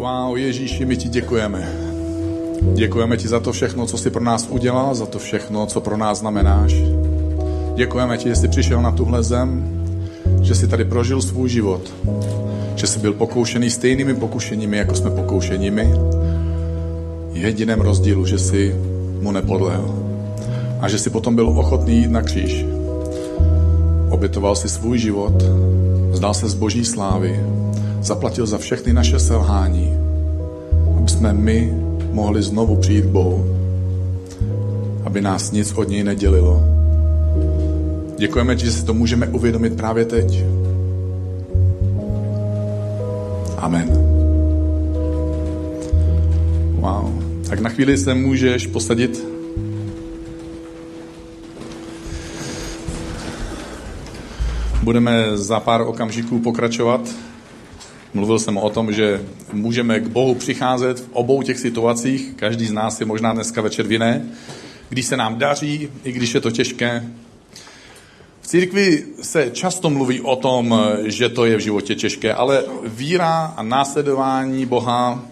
Wow, 0.00 0.36
Ježíši, 0.36 0.84
my 0.84 0.96
ti 0.96 1.08
děkujeme. 1.08 1.68
Děkujeme 2.74 3.16
ti 3.16 3.28
za 3.28 3.40
to 3.40 3.52
všechno, 3.52 3.86
co 3.86 3.98
jsi 3.98 4.10
pro 4.10 4.24
nás 4.24 4.48
udělal, 4.50 4.94
za 4.94 5.06
to 5.06 5.18
všechno, 5.18 5.66
co 5.66 5.80
pro 5.80 5.96
nás 5.96 6.18
znamenáš. 6.18 6.74
Děkujeme 7.74 8.18
ti, 8.18 8.28
že 8.28 8.36
jsi 8.36 8.48
přišel 8.48 8.82
na 8.82 8.92
tuhle 8.92 9.22
zem, 9.22 9.64
že 10.42 10.54
jsi 10.54 10.68
tady 10.68 10.84
prožil 10.84 11.22
svůj 11.22 11.48
život, 11.48 11.94
že 12.76 12.86
jsi 12.86 12.98
byl 12.98 13.12
pokoušený 13.12 13.70
stejnými 13.70 14.14
pokušeními, 14.14 14.76
jako 14.76 14.94
jsme 14.94 15.10
pokoušeními. 15.10 15.94
Jediném 17.32 17.80
rozdílu, 17.80 18.26
že 18.26 18.38
jsi 18.38 18.76
mu 19.20 19.32
nepodlehl. 19.32 19.94
A 20.80 20.88
že 20.88 20.98
jsi 20.98 21.10
potom 21.10 21.34
byl 21.34 21.48
ochotný 21.48 21.96
jít 21.96 22.10
na 22.10 22.22
kříž. 22.22 22.64
Obětoval 24.10 24.56
si 24.56 24.68
svůj 24.68 24.98
život, 24.98 25.44
zdal 26.12 26.34
se 26.34 26.48
z 26.48 26.54
boží 26.54 26.84
slávy, 26.84 27.40
zaplatil 28.00 28.46
za 28.46 28.58
všechny 28.58 28.92
naše 28.92 29.18
selhání, 29.18 29.94
aby 30.96 31.08
jsme 31.08 31.32
my 31.32 31.74
mohli 32.12 32.42
znovu 32.42 32.76
přijít 32.76 33.04
k 33.04 33.08
Bohu, 33.08 33.56
aby 35.04 35.20
nás 35.20 35.52
nic 35.52 35.72
od 35.72 35.88
něj 35.88 36.04
nedělilo. 36.04 36.64
Děkujeme 38.18 38.56
ti, 38.56 38.64
že 38.64 38.72
si 38.72 38.84
to 38.84 38.94
můžeme 38.94 39.26
uvědomit 39.26 39.76
právě 39.76 40.04
teď. 40.04 40.44
Amen. 43.56 43.88
Wow. 46.80 47.22
Tak 47.48 47.60
na 47.60 47.70
chvíli 47.70 47.98
se 47.98 48.14
můžeš 48.14 48.66
posadit. 48.66 49.26
Budeme 54.82 55.36
za 55.36 55.60
pár 55.60 55.80
okamžiků 55.80 56.38
pokračovat. 56.38 57.00
Mluvil 58.14 58.38
jsem 58.38 58.56
o 58.56 58.70
tom, 58.70 58.92
že 58.92 59.22
můžeme 59.52 60.00
k 60.00 60.08
Bohu 60.08 60.34
přicházet 60.34 61.00
v 61.00 61.08
obou 61.12 61.42
těch 61.42 61.58
situacích. 61.58 62.32
Každý 62.36 62.66
z 62.66 62.72
nás 62.72 63.00
je 63.00 63.06
možná 63.06 63.32
dneska 63.32 63.62
večer 63.62 63.86
v 63.86 63.92
jiné. 63.92 64.24
Když 64.88 65.06
se 65.06 65.16
nám 65.16 65.38
daří, 65.38 65.88
i 66.04 66.12
když 66.12 66.34
je 66.34 66.40
to 66.40 66.50
těžké. 66.50 67.04
V 68.40 68.46
církvi 68.46 69.04
se 69.22 69.50
často 69.52 69.90
mluví 69.90 70.20
o 70.20 70.36
tom, 70.36 70.80
že 71.04 71.28
to 71.28 71.44
je 71.44 71.56
v 71.56 71.60
životě 71.60 71.94
těžké, 71.94 72.34
ale 72.34 72.64
víra 72.84 73.54
a 73.56 73.62
následování 73.62 74.66
Boha 74.66 75.24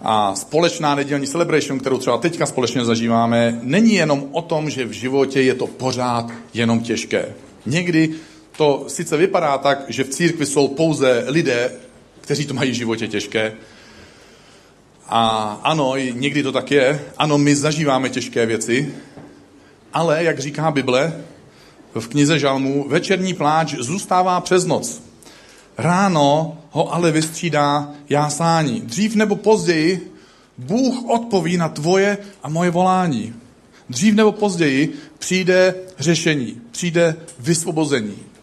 a 0.00 0.34
společná 0.34 0.94
nedělní 0.94 1.26
celebration, 1.26 1.78
kterou 1.78 1.98
třeba 1.98 2.18
teďka 2.18 2.46
společně 2.46 2.84
zažíváme, 2.84 3.60
není 3.62 3.94
jenom 3.94 4.24
o 4.32 4.42
tom, 4.42 4.70
že 4.70 4.84
v 4.84 4.92
životě 4.92 5.42
je 5.42 5.54
to 5.54 5.66
pořád 5.66 6.30
jenom 6.54 6.80
těžké. 6.80 7.34
Někdy 7.66 8.10
to 8.56 8.84
sice 8.88 9.16
vypadá 9.16 9.58
tak, 9.58 9.84
že 9.88 10.04
v 10.04 10.08
církvi 10.08 10.46
jsou 10.46 10.68
pouze 10.68 11.24
lidé, 11.26 11.72
kteří 12.20 12.46
to 12.46 12.54
mají 12.54 12.70
v 12.70 12.74
životě 12.74 13.08
těžké. 13.08 13.52
A 15.06 15.28
ano, 15.62 15.96
někdy 15.96 16.42
to 16.42 16.52
tak 16.52 16.70
je. 16.70 17.04
Ano, 17.18 17.38
my 17.38 17.56
zažíváme 17.56 18.08
těžké 18.08 18.46
věci, 18.46 18.94
ale, 19.92 20.24
jak 20.24 20.38
říká 20.38 20.70
Bible 20.70 21.24
v 22.00 22.08
knize 22.08 22.38
Žalmů, 22.38 22.88
večerní 22.88 23.34
pláč 23.34 23.74
zůstává 23.74 24.40
přes 24.40 24.66
noc. 24.66 25.02
Ráno 25.78 26.58
ho 26.70 26.94
ale 26.94 27.12
vystřídá 27.12 27.92
jásání. 28.08 28.80
Dřív 28.80 29.14
nebo 29.14 29.36
později 29.36 30.12
Bůh 30.58 31.04
odpoví 31.10 31.56
na 31.56 31.68
tvoje 31.68 32.18
a 32.42 32.48
moje 32.48 32.70
volání. 32.70 33.34
Dřív 33.88 34.14
nebo 34.14 34.32
později 34.32 34.94
přijde 35.18 35.74
řešení, 35.98 36.60
přijde 36.70 37.16
vysvobození. 37.38 38.33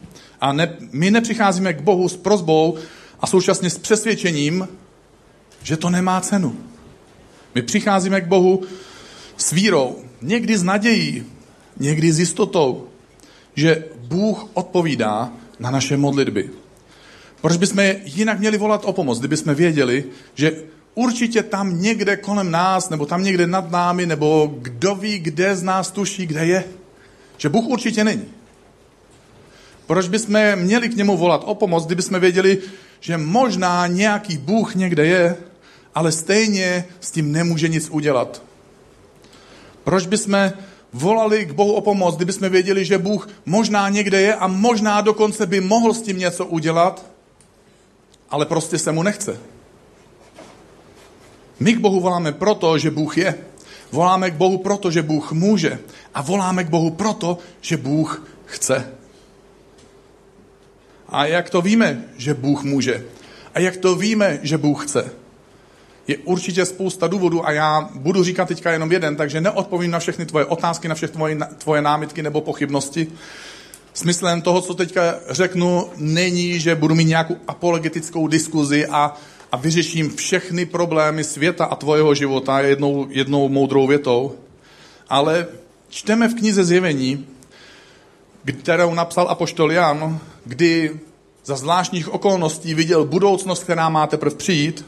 A 0.42 0.54
ne, 0.54 0.78
my 0.92 1.12
nepřicházíme 1.12 1.74
k 1.74 1.82
Bohu 1.82 2.10
s 2.10 2.18
prozbou 2.18 2.78
a 3.20 3.28
současně 3.28 3.70
s 3.70 3.78
přesvědčením, 3.78 4.68
že 5.64 5.78
to 5.78 5.90
nemá 5.90 6.22
cenu. 6.22 6.56
My 7.56 7.62
přicházíme 7.62 8.22
k 8.22 8.28
Bohu 8.28 8.62
s 9.38 9.52
vírou, 9.52 9.96
někdy 10.22 10.58
s 10.58 10.64
nadějí, 10.64 11.24
někdy 11.80 12.14
s 12.14 12.20
jistotou, 12.20 12.88
že 13.56 13.86
Bůh 14.08 14.48
odpovídá 14.54 15.34
na 15.60 15.72
naše 15.72 15.98
modlitby. 15.98 16.50
Proč 17.42 17.58
bychom 17.58 17.84
jinak 18.04 18.40
měli 18.40 18.58
volat 18.58 18.82
o 18.86 18.94
pomoc, 18.94 19.20
kdyby 19.20 19.38
jsme 19.38 19.56
věděli, 19.56 20.04
že 20.36 20.64
určitě 20.96 21.44
tam 21.44 21.82
někde 21.82 22.18
kolem 22.18 22.52
nás, 22.52 22.90
nebo 22.90 23.06
tam 23.06 23.24
někde 23.24 23.48
nad 23.48 23.72
námi, 23.72 24.06
nebo 24.06 24.56
kdo 24.62 24.96
ví, 24.96 25.20
kde 25.20 25.56
z 25.56 25.64
nás 25.64 25.92
tuší, 25.92 26.26
kde 26.26 26.46
je, 26.46 26.64
že 27.38 27.50
Bůh 27.50 27.66
určitě 27.66 28.04
není. 28.04 28.26
Proč 29.92 30.08
bychom 30.08 30.56
měli 30.56 30.90
k 30.90 30.96
němu 30.96 31.18
volat 31.18 31.44
o 31.46 31.56
pomoc, 31.56 31.86
kdyby 31.86 32.02
jsme 32.02 32.20
věděli, 32.20 32.60
že 33.00 33.18
možná 33.18 33.88
nějaký 33.88 34.38
Bůh 34.38 34.76
někde 34.76 35.06
je, 35.06 35.38
ale 35.96 36.12
stejně 36.12 36.86
s 37.00 37.12
tím 37.12 37.32
nemůže 37.32 37.68
nic 37.68 37.90
udělat? 37.90 38.44
Proč 39.84 40.08
bychom 40.08 40.52
volali 40.94 41.46
k 41.46 41.52
Bohu 41.52 41.74
o 41.74 41.82
pomoc, 41.82 42.16
kdyby 42.16 42.34
jsme 42.34 42.50
věděli, 42.50 42.86
že 42.86 42.98
Bůh 42.98 43.30
možná 43.46 43.90
někde 43.90 44.22
je 44.22 44.36
a 44.36 44.48
možná 44.48 45.02
dokonce 45.02 45.46
by 45.46 45.62
mohl 45.62 45.94
s 45.94 46.02
tím 46.02 46.20
něco 46.20 46.46
udělat, 46.46 47.06
ale 48.30 48.46
prostě 48.46 48.78
se 48.78 48.92
mu 48.92 49.04
nechce. 49.04 49.40
My 51.60 51.74
k 51.74 51.80
Bohu 51.80 52.00
voláme 52.00 52.32
proto, 52.32 52.78
že 52.78 52.92
Bůh 52.92 53.18
je. 53.18 53.36
Voláme 53.92 54.32
k 54.32 54.36
Bohu 54.36 54.58
proto, 54.58 54.92
že 54.92 55.04
Bůh 55.04 55.32
může. 55.32 55.80
A 56.14 56.22
voláme 56.22 56.64
k 56.64 56.70
Bohu 56.70 56.92
proto, 56.92 57.38
že 57.62 57.78
Bůh 57.78 58.28
chce. 58.46 59.01
A 61.12 61.26
jak 61.26 61.50
to 61.50 61.62
víme, 61.62 62.04
že 62.18 62.34
Bůh 62.34 62.64
může? 62.64 63.04
A 63.54 63.60
jak 63.60 63.78
to 63.78 63.96
víme, 63.96 64.40
že 64.44 64.58
Bůh 64.58 64.86
chce? 64.86 65.12
Je 66.08 66.18
určitě 66.18 66.66
spousta 66.66 67.08
důvodů 67.08 67.48
a 67.48 67.52
já 67.52 67.90
budu 67.96 68.24
říkat 68.24 68.48
teďka 68.48 68.72
jenom 68.72 68.92
jeden, 68.92 69.16
takže 69.16 69.42
neodpovím 69.42 69.92
na 69.92 70.00
všechny 70.00 70.26
tvoje 70.26 70.46
otázky, 70.46 70.88
na 70.88 70.96
všechny 70.96 71.16
tvoje, 71.16 71.38
tvoje 71.58 71.82
námitky 71.82 72.24
nebo 72.24 72.42
pochybnosti. 72.42 73.08
Smyslem 73.94 74.42
toho, 74.42 74.62
co 74.62 74.74
teďka 74.74 75.16
řeknu, 75.30 75.90
není, 75.98 76.60
že 76.60 76.76
budu 76.76 76.96
mít 76.96 77.06
nějakou 77.06 77.36
apologetickou 77.48 78.28
diskuzi 78.28 78.88
a, 78.88 79.14
a 79.52 79.58
vyřeším 79.58 80.16
všechny 80.16 80.66
problémy 80.66 81.24
světa 81.24 81.66
a 81.66 81.76
tvojeho 81.76 82.16
života 82.16 82.60
jednou, 82.60 83.08
jednou 83.10 83.50
moudrou 83.50 83.88
větou, 83.88 84.36
ale 85.10 85.48
čteme 85.90 86.28
v 86.28 86.36
knize 86.36 86.64
Zjevení, 86.64 87.28
kterou 88.46 88.94
napsal 88.94 89.30
apoštol 89.30 89.72
Jan, 89.72 90.20
kdy 90.46 91.00
za 91.46 91.56
zvláštních 91.56 92.14
okolností 92.14 92.74
viděl 92.74 93.06
budoucnost, 93.06 93.64
která 93.64 93.90
má 93.90 94.08
teprve 94.08 94.36
přijít, 94.36 94.86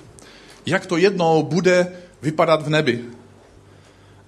jak 0.66 0.86
to 0.86 0.98
jednou 0.98 1.44
bude 1.44 1.92
vypadat 2.22 2.62
v 2.62 2.70
nebi. 2.70 3.04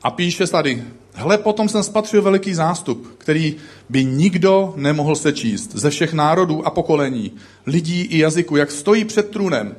A 0.03 0.12
píše 0.12 0.47
tady, 0.47 0.84
hle, 1.13 1.38
potom 1.38 1.69
jsem 1.69 1.84
spatřil 1.84 2.22
veliký 2.22 2.53
zástup, 2.53 3.16
který 3.18 3.56
by 3.90 4.06
nikdo 4.06 4.74
nemohl 4.75 5.16
sečíst 5.16 5.72
ze 5.75 5.90
všech 5.90 6.13
národů 6.13 6.68
a 6.68 6.69
pokolení, 6.69 7.31
lidí 7.66 8.02
i 8.02 8.18
jazyku, 8.18 8.56
jak 8.56 8.72
stojí 8.72 9.06
před 9.06 9.30
trůnem 9.30 9.75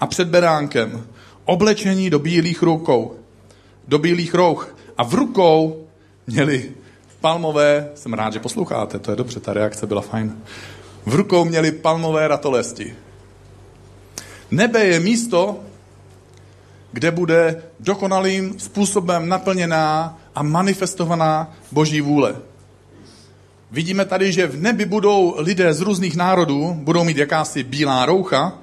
a 0.00 0.06
před 0.06 0.28
beránkem, 0.28 1.06
oblečení 1.44 2.10
do 2.10 2.18
bílých 2.18 2.62
rukou, 2.62 3.14
do 3.88 3.98
bílých 3.98 4.34
rouch 4.34 4.76
a 4.96 5.04
v 5.04 5.14
rukou 5.14 5.86
měli 6.26 6.72
palmové, 7.20 7.88
jsem 7.94 8.12
rád, 8.12 8.32
že 8.32 8.40
posloucháte, 8.40 8.98
to 8.98 9.10
je 9.10 9.16
dobře, 9.16 9.40
ta 9.40 9.52
reakce 9.52 9.86
byla 9.86 10.00
fajn. 10.00 10.36
V 11.06 11.14
rukou 11.14 11.44
měli 11.44 11.72
palmové 11.72 12.28
ratolesti. 12.28 12.94
Nebe 14.50 14.84
je 14.84 15.00
místo, 15.00 15.56
kde 16.92 17.10
bude 17.10 17.62
dokonalým 17.80 18.58
způsobem 18.58 19.28
naplněná 19.28 20.18
a 20.34 20.42
manifestovaná 20.42 21.52
Boží 21.72 22.00
vůle. 22.00 22.36
Vidíme 23.70 24.04
tady, 24.04 24.32
že 24.32 24.46
v 24.46 24.62
nebi 24.62 24.84
budou 24.84 25.34
lidé 25.38 25.74
z 25.74 25.80
různých 25.80 26.16
národů, 26.16 26.74
budou 26.74 27.04
mít 27.04 27.16
jakási 27.16 27.62
bílá 27.62 28.06
roucha 28.06 28.58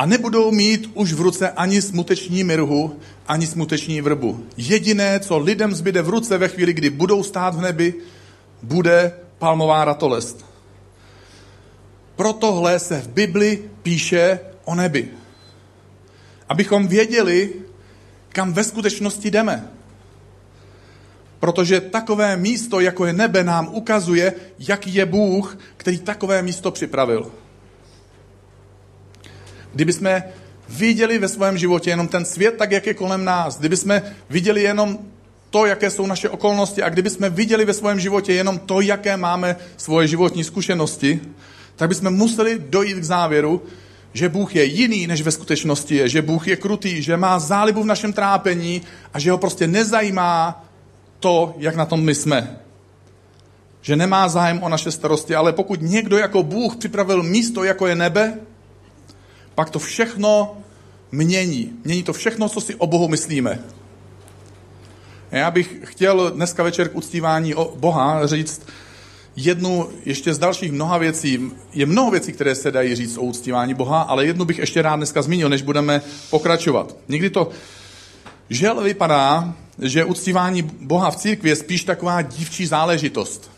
a 0.00 0.06
nebudou 0.06 0.50
mít 0.50 0.90
už 0.94 1.12
v 1.12 1.20
ruce 1.20 1.50
ani 1.50 1.82
smuteční 1.82 2.44
mirhu, 2.44 2.96
ani 3.28 3.46
smuteční 3.46 4.00
vrbu. 4.00 4.46
Jediné, 4.56 5.20
co 5.20 5.38
lidem 5.38 5.74
zbyde 5.74 6.02
v 6.02 6.08
ruce 6.08 6.38
ve 6.38 6.48
chvíli, 6.48 6.72
kdy 6.72 6.90
budou 6.90 7.22
stát 7.22 7.54
v 7.54 7.60
nebi, 7.60 7.94
bude 8.62 9.12
palmová 9.38 9.84
ratolest. 9.84 10.46
Pro 12.16 12.32
tohle 12.32 12.78
se 12.78 13.00
v 13.00 13.08
Bibli 13.08 13.70
píše 13.82 14.40
o 14.64 14.74
nebi. 14.74 15.08
Abychom 16.48 16.88
věděli, 16.88 17.52
kam 18.28 18.52
ve 18.52 18.64
skutečnosti 18.64 19.30
jdeme. 19.30 19.68
Protože 21.40 21.80
takové 21.80 22.36
místo, 22.36 22.80
jako 22.80 23.06
je 23.06 23.12
nebe, 23.12 23.44
nám 23.44 23.68
ukazuje, 23.72 24.34
jaký 24.58 24.94
je 24.94 25.06
Bůh, 25.06 25.58
který 25.76 25.98
takové 25.98 26.42
místo 26.42 26.70
připravil. 26.70 27.30
Kdyby 29.72 29.92
jsme 29.92 30.24
viděli 30.68 31.18
ve 31.18 31.28
svém 31.28 31.58
životě 31.58 31.90
jenom 31.90 32.08
ten 32.08 32.24
svět 32.24 32.54
tak, 32.58 32.72
jak 32.72 32.86
je 32.86 32.94
kolem 32.94 33.24
nás, 33.24 33.58
kdyby 33.58 33.76
jsme 33.76 34.02
viděli 34.30 34.62
jenom 34.62 34.98
to, 35.50 35.66
jaké 35.66 35.90
jsou 35.90 36.06
naše 36.06 36.28
okolnosti 36.28 36.82
a 36.82 36.88
kdyby 36.88 37.10
jsme 37.10 37.30
viděli 37.30 37.64
ve 37.64 37.74
svém 37.74 38.00
životě 38.00 38.32
jenom 38.32 38.58
to, 38.58 38.80
jaké 38.80 39.16
máme 39.16 39.56
svoje 39.76 40.08
životní 40.08 40.44
zkušenosti, 40.44 41.20
tak 41.76 41.88
bychom 41.88 42.10
museli 42.10 42.58
dojít 42.58 42.98
k 42.98 43.04
závěru, 43.04 43.62
že 44.12 44.28
Bůh 44.28 44.56
je 44.56 44.64
jiný, 44.64 45.06
než 45.06 45.22
ve 45.22 45.30
skutečnosti 45.30 45.94
je, 45.94 46.08
že 46.08 46.22
Bůh 46.22 46.48
je 46.48 46.56
krutý, 46.56 47.02
že 47.02 47.16
má 47.16 47.38
zálibu 47.38 47.82
v 47.82 47.86
našem 47.86 48.12
trápení 48.12 48.82
a 49.14 49.18
že 49.18 49.30
ho 49.30 49.38
prostě 49.38 49.66
nezajímá 49.66 50.64
to, 51.20 51.54
jak 51.58 51.76
na 51.76 51.86
tom 51.86 52.04
my 52.04 52.14
jsme. 52.14 52.56
Že 53.82 53.96
nemá 53.96 54.28
zájem 54.28 54.62
o 54.62 54.68
naše 54.68 54.90
starosti, 54.90 55.34
ale 55.34 55.52
pokud 55.52 55.82
někdo 55.82 56.18
jako 56.18 56.42
Bůh 56.42 56.76
připravil 56.76 57.22
místo, 57.22 57.64
jako 57.64 57.86
je 57.86 57.94
nebe, 57.94 58.38
pak 59.60 59.70
to 59.70 59.78
všechno 59.78 60.56
mění. 61.12 61.72
Mění 61.84 62.02
to 62.02 62.12
všechno, 62.12 62.48
co 62.48 62.60
si 62.60 62.74
o 62.74 62.86
Bohu 62.86 63.08
myslíme. 63.08 63.58
Já 65.30 65.50
bych 65.50 65.76
chtěl 65.84 66.30
dneska 66.30 66.62
večer 66.62 66.88
k 66.88 66.96
uctívání 66.96 67.54
Boha 67.76 68.26
říct 68.26 68.62
jednu 69.36 69.88
ještě 70.04 70.34
z 70.34 70.38
dalších 70.38 70.72
mnoha 70.72 70.98
věcí. 70.98 71.52
Je 71.72 71.86
mnoho 71.86 72.10
věcí, 72.10 72.32
které 72.32 72.54
se 72.54 72.70
dají 72.70 72.94
říct 72.94 73.16
o 73.16 73.20
uctívání 73.20 73.74
Boha, 73.74 74.02
ale 74.02 74.26
jednu 74.26 74.44
bych 74.44 74.58
ještě 74.58 74.82
rád 74.82 74.96
dneska 74.96 75.22
zmínil, 75.22 75.48
než 75.48 75.62
budeme 75.62 76.02
pokračovat. 76.30 76.96
Někdy 77.08 77.30
to 77.30 77.50
žel 78.50 78.80
vypadá, 78.80 79.54
že 79.78 80.04
uctívání 80.04 80.62
Boha 80.62 81.10
v 81.10 81.16
církvi 81.16 81.48
je 81.48 81.56
spíš 81.56 81.84
taková 81.84 82.22
dívčí 82.22 82.66
záležitost. 82.66 83.50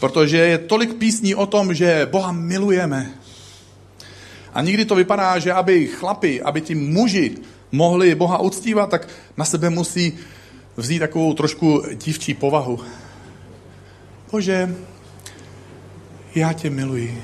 Protože 0.00 0.38
je 0.38 0.58
tolik 0.58 0.94
písní 0.94 1.34
o 1.34 1.46
tom, 1.46 1.74
že 1.74 2.08
Boha 2.10 2.32
milujeme. 2.32 3.18
A 4.54 4.62
někdy 4.62 4.84
to 4.84 4.94
vypadá, 4.94 5.38
že 5.38 5.52
aby 5.52 5.86
chlapi, 5.86 6.42
aby 6.42 6.60
ti 6.60 6.74
muži 6.74 7.36
mohli 7.72 8.14
Boha 8.14 8.38
uctívat, 8.38 8.90
tak 8.90 9.08
na 9.36 9.44
sebe 9.44 9.70
musí 9.70 10.12
vzít 10.76 10.98
takovou 10.98 11.34
trošku 11.34 11.82
dívčí 11.94 12.34
povahu. 12.34 12.80
Bože, 14.32 14.76
já 16.34 16.52
tě 16.52 16.70
miluji. 16.70 17.22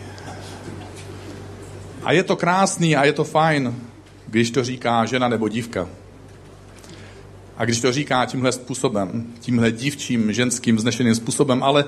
A 2.03 2.12
je 2.12 2.23
to 2.23 2.37
krásný 2.37 2.97
a 2.97 3.05
je 3.05 3.12
to 3.12 3.25
fajn, 3.25 3.75
když 4.27 4.50
to 4.50 4.65
říká 4.65 5.05
žena 5.05 5.29
nebo 5.29 5.49
dívka. 5.49 5.88
A 7.56 7.65
když 7.65 7.81
to 7.81 7.93
říká 7.93 8.27
tímhle 8.27 8.53
způsobem, 8.53 9.27
tímhle 9.41 9.73
dívčím, 9.73 10.32
ženským, 10.32 10.79
znešeným 10.79 11.15
způsobem, 11.15 11.62
ale 11.62 11.85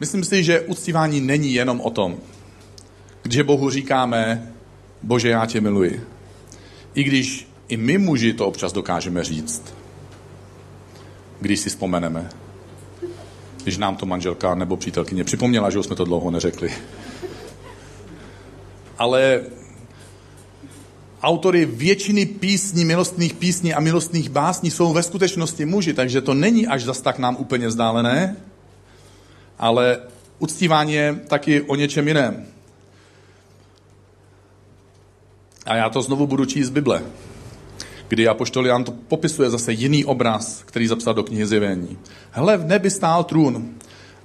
myslím 0.00 0.24
si, 0.24 0.44
že 0.44 0.60
uctívání 0.60 1.20
není 1.20 1.54
jenom 1.54 1.80
o 1.80 1.90
tom. 1.90 2.16
Když 3.24 3.42
Bohu 3.42 3.70
říkáme, 3.70 4.52
Bože, 5.02 5.28
já 5.28 5.46
tě 5.46 5.60
miluji. 5.60 6.06
I 6.94 7.04
když 7.04 7.48
i 7.68 7.76
my 7.76 7.98
muži 7.98 8.32
to 8.32 8.46
občas 8.46 8.72
dokážeme 8.72 9.24
říct, 9.24 9.74
když 11.40 11.60
si 11.60 11.68
vzpomeneme. 11.68 12.28
Když 13.62 13.78
nám 13.78 13.96
to 13.96 14.06
manželka 14.06 14.54
nebo 14.54 14.76
přítelkyně 14.76 15.24
připomněla, 15.24 15.70
že 15.70 15.78
už 15.78 15.86
jsme 15.86 15.96
to 15.96 16.04
dlouho 16.04 16.30
neřekli. 16.30 16.72
Ale 18.98 19.40
autory 21.22 21.64
většiny 21.64 22.26
písní, 22.26 22.84
milostných 22.84 23.34
písní 23.34 23.74
a 23.74 23.80
milostných 23.80 24.28
básní 24.28 24.70
jsou 24.70 24.92
ve 24.92 25.02
skutečnosti 25.02 25.64
muži, 25.64 25.94
takže 25.94 26.20
to 26.20 26.34
není 26.34 26.66
až 26.66 26.84
zas 26.84 27.00
tak 27.00 27.18
nám 27.18 27.36
úplně 27.36 27.68
vzdálené, 27.68 28.36
ale 29.58 29.98
uctívání 30.38 30.92
je 30.92 31.20
taky 31.28 31.62
o 31.62 31.76
něčem 31.76 32.08
jiném. 32.08 32.53
A 35.66 35.76
já 35.76 35.90
to 35.90 36.02
znovu 36.02 36.26
budu 36.26 36.44
číst 36.44 36.66
z 36.66 36.70
Bible, 36.70 37.02
kdy 38.08 38.28
apoštol 38.28 38.66
Jan 38.66 38.84
to 38.84 38.92
popisuje 38.92 39.50
zase 39.50 39.72
jiný 39.72 40.04
obraz, 40.04 40.62
který 40.66 40.86
zapsal 40.86 41.14
do 41.14 41.22
knihy 41.22 41.46
Zjevení. 41.46 41.98
Hle, 42.30 42.56
v 42.56 42.66
nebi 42.66 42.90
stál 42.90 43.24
trůn 43.24 43.74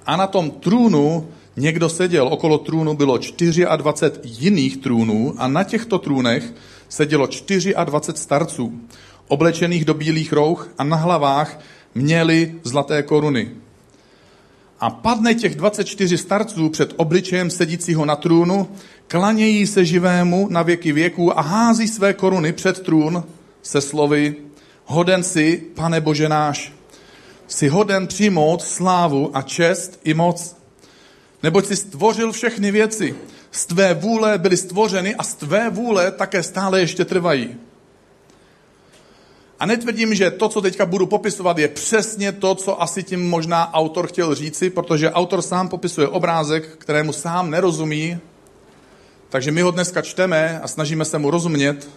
a 0.06 0.16
na 0.16 0.26
tom 0.26 0.50
trůnu 0.50 1.28
někdo 1.56 1.88
seděl. 1.88 2.28
Okolo 2.28 2.58
trůnu 2.58 2.94
bylo 2.94 3.18
24 3.76 4.20
jiných 4.40 4.76
trůnů 4.76 5.34
a 5.38 5.48
na 5.48 5.64
těchto 5.64 5.98
trůnech 5.98 6.54
sedělo 6.88 7.26
24 7.26 8.22
starců, 8.22 8.80
oblečených 9.28 9.84
do 9.84 9.94
bílých 9.94 10.32
rouch 10.32 10.68
a 10.78 10.84
na 10.84 10.96
hlavách 10.96 11.60
měli 11.94 12.54
zlaté 12.62 13.02
koruny. 13.02 13.50
A 14.80 14.90
padne 14.90 15.34
těch 15.34 15.54
24 15.54 16.18
starců 16.18 16.68
před 16.68 16.94
obličejem 16.96 17.50
sedícího 17.50 18.04
na 18.04 18.16
trůnu, 18.16 18.68
klanějí 19.06 19.66
se 19.66 19.84
živému 19.84 20.48
na 20.50 20.62
věky 20.62 20.92
věků 20.92 21.38
a 21.38 21.42
hází 21.42 21.88
své 21.88 22.14
koruny 22.14 22.52
před 22.52 22.80
trůn 22.80 23.24
se 23.62 23.80
slovy 23.80 24.36
Hoden 24.84 25.22
si, 25.22 25.62
pane 25.74 26.00
Bože 26.00 26.28
náš, 26.28 26.72
si 27.48 27.68
hoden 27.68 28.06
přijmout 28.06 28.62
slávu 28.62 29.30
a 29.36 29.42
čest 29.42 30.00
i 30.04 30.14
moc. 30.14 30.56
Neboť 31.42 31.66
si 31.66 31.76
stvořil 31.76 32.32
všechny 32.32 32.70
věci. 32.70 33.14
Z 33.50 33.66
tvé 33.66 33.94
vůle 33.94 34.38
byly 34.38 34.56
stvořeny 34.56 35.14
a 35.14 35.22
z 35.22 35.34
tvé 35.34 35.70
vůle 35.70 36.10
také 36.10 36.42
stále 36.42 36.80
ještě 36.80 37.04
trvají. 37.04 37.56
A 39.60 39.66
netvrdím, 39.66 40.14
že 40.14 40.30
to, 40.30 40.48
co 40.48 40.60
teďka 40.60 40.86
budu 40.86 41.06
popisovat, 41.06 41.58
je 41.58 41.68
přesně 41.68 42.32
to, 42.32 42.54
co 42.54 42.82
asi 42.82 43.02
tím 43.02 43.28
možná 43.28 43.74
autor 43.74 44.06
chtěl 44.06 44.34
říci, 44.34 44.70
protože 44.70 45.10
autor 45.10 45.42
sám 45.42 45.68
popisuje 45.68 46.08
obrázek, 46.08 46.68
kterému 46.78 47.12
sám 47.12 47.50
nerozumí, 47.50 48.18
takže 49.28 49.50
my 49.50 49.62
ho 49.62 49.70
dneska 49.70 50.02
čteme 50.02 50.60
a 50.60 50.68
snažíme 50.68 51.04
se 51.04 51.18
mu 51.18 51.30
rozumět. 51.30 51.90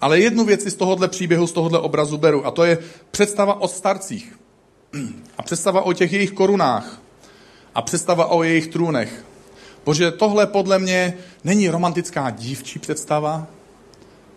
Ale 0.00 0.20
jednu 0.20 0.44
věc 0.44 0.66
z 0.66 0.74
tohohle 0.74 1.08
příběhu, 1.08 1.46
z 1.46 1.52
tohohle 1.52 1.78
obrazu 1.78 2.18
beru, 2.18 2.46
a 2.46 2.50
to 2.50 2.64
je 2.64 2.78
představa 3.10 3.60
o 3.60 3.68
starcích. 3.68 4.38
A 5.38 5.42
představa 5.42 5.82
o 5.82 5.92
těch 5.92 6.12
jejich 6.12 6.32
korunách. 6.32 7.00
A 7.74 7.82
představa 7.82 8.26
o 8.26 8.42
jejich 8.42 8.66
trůnech. 8.66 9.24
Protože 9.84 10.10
tohle 10.10 10.46
podle 10.46 10.78
mě 10.78 11.14
není 11.44 11.68
romantická 11.68 12.30
dívčí 12.30 12.78
představa, 12.78 13.46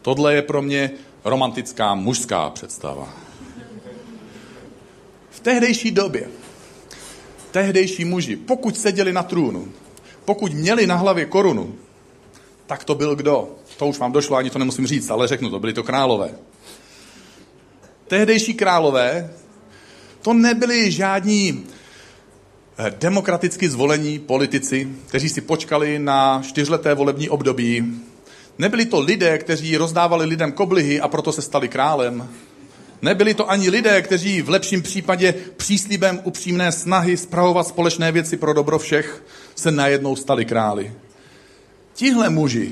tohle 0.02 0.36
je 0.36 0.42
pro 0.42 0.62
mě 0.62 0.92
romantická 1.26 1.96
mužská 1.96 2.50
představa. 2.50 3.14
V 5.30 5.40
tehdejší 5.40 5.92
době 5.92 6.30
tehdejší 7.54 8.06
muži, 8.06 8.36
pokud 8.36 8.78
seděli 8.78 9.14
na 9.14 9.24
trůnu, 9.24 9.72
pokud 10.26 10.54
měli 10.54 10.88
na 10.88 10.96
hlavě 10.96 11.26
korunu, 11.26 11.76
tak 12.66 12.84
to 12.84 12.96
byl 12.96 13.16
kdo? 13.16 13.56
To 13.78 13.88
už 13.88 13.98
vám 13.98 14.12
došlo, 14.12 14.38
ani 14.38 14.50
to 14.50 14.60
nemusím 14.60 14.88
říct, 14.88 15.10
ale 15.10 15.28
řeknu 15.28 15.50
to, 15.50 15.60
byli 15.60 15.74
to 15.74 15.84
králové. 15.84 16.30
Tehdejší 18.08 18.54
králové, 18.54 19.34
to 20.22 20.34
nebyli 20.34 20.92
žádní 20.92 21.64
eh, 22.78 22.96
demokraticky 23.00 23.70
zvolení 23.70 24.20
politici, 24.20 24.90
kteří 25.08 25.30
si 25.30 25.42
počkali 25.42 26.00
na 26.00 26.42
čtyřleté 26.46 26.94
volební 26.94 27.30
období. 27.30 28.02
Nebyli 28.58 28.86
to 28.86 29.00
lidé, 29.00 29.38
kteří 29.38 29.78
rozdávali 29.78 30.26
lidem 30.26 30.52
koblihy 30.52 31.02
a 31.02 31.08
proto 31.08 31.32
se 31.32 31.42
stali 31.42 31.68
králem. 31.68 32.30
Nebyli 33.02 33.34
to 33.34 33.50
ani 33.50 33.70
lidé, 33.70 34.02
kteří 34.02 34.42
v 34.42 34.50
lepším 34.50 34.82
případě 34.82 35.34
příslibem 35.58 36.20
upřímné 36.24 36.72
snahy 36.72 37.18
spravovat 37.18 37.68
společné 37.68 38.12
věci 38.12 38.38
pro 38.38 38.54
dobro 38.54 38.80
všech 38.80 39.24
se 39.56 39.72
najednou 39.72 40.16
stali 40.16 40.46
králi. 40.46 40.94
Tihle 41.94 42.30
muži 42.30 42.72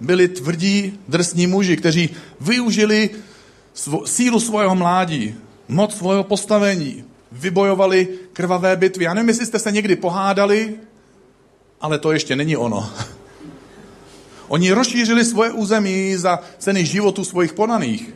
byli 0.00 0.28
tvrdí, 0.28 0.98
drsní 1.08 1.46
muži, 1.46 1.76
kteří 1.76 2.10
využili 2.40 3.10
svo, 3.74 4.06
sílu 4.06 4.40
svého 4.40 4.74
mládí, 4.74 5.34
moc 5.68 5.96
svého 5.96 6.24
postavení, 6.24 7.04
vybojovali 7.32 8.08
krvavé 8.32 8.76
bitvy. 8.76 9.04
Já 9.04 9.14
nevím, 9.14 9.28
jestli 9.28 9.46
jste 9.46 9.58
se 9.58 9.72
někdy 9.72 9.96
pohádali, 9.96 10.74
ale 11.80 11.98
to 11.98 12.12
ještě 12.12 12.36
není 12.36 12.56
ono. 12.56 12.90
Oni 14.48 14.72
rozšířili 14.72 15.24
svoje 15.24 15.52
území 15.52 16.16
za 16.16 16.38
ceny 16.58 16.86
životu 16.86 17.24
svých 17.24 17.52
podaných. 17.52 18.14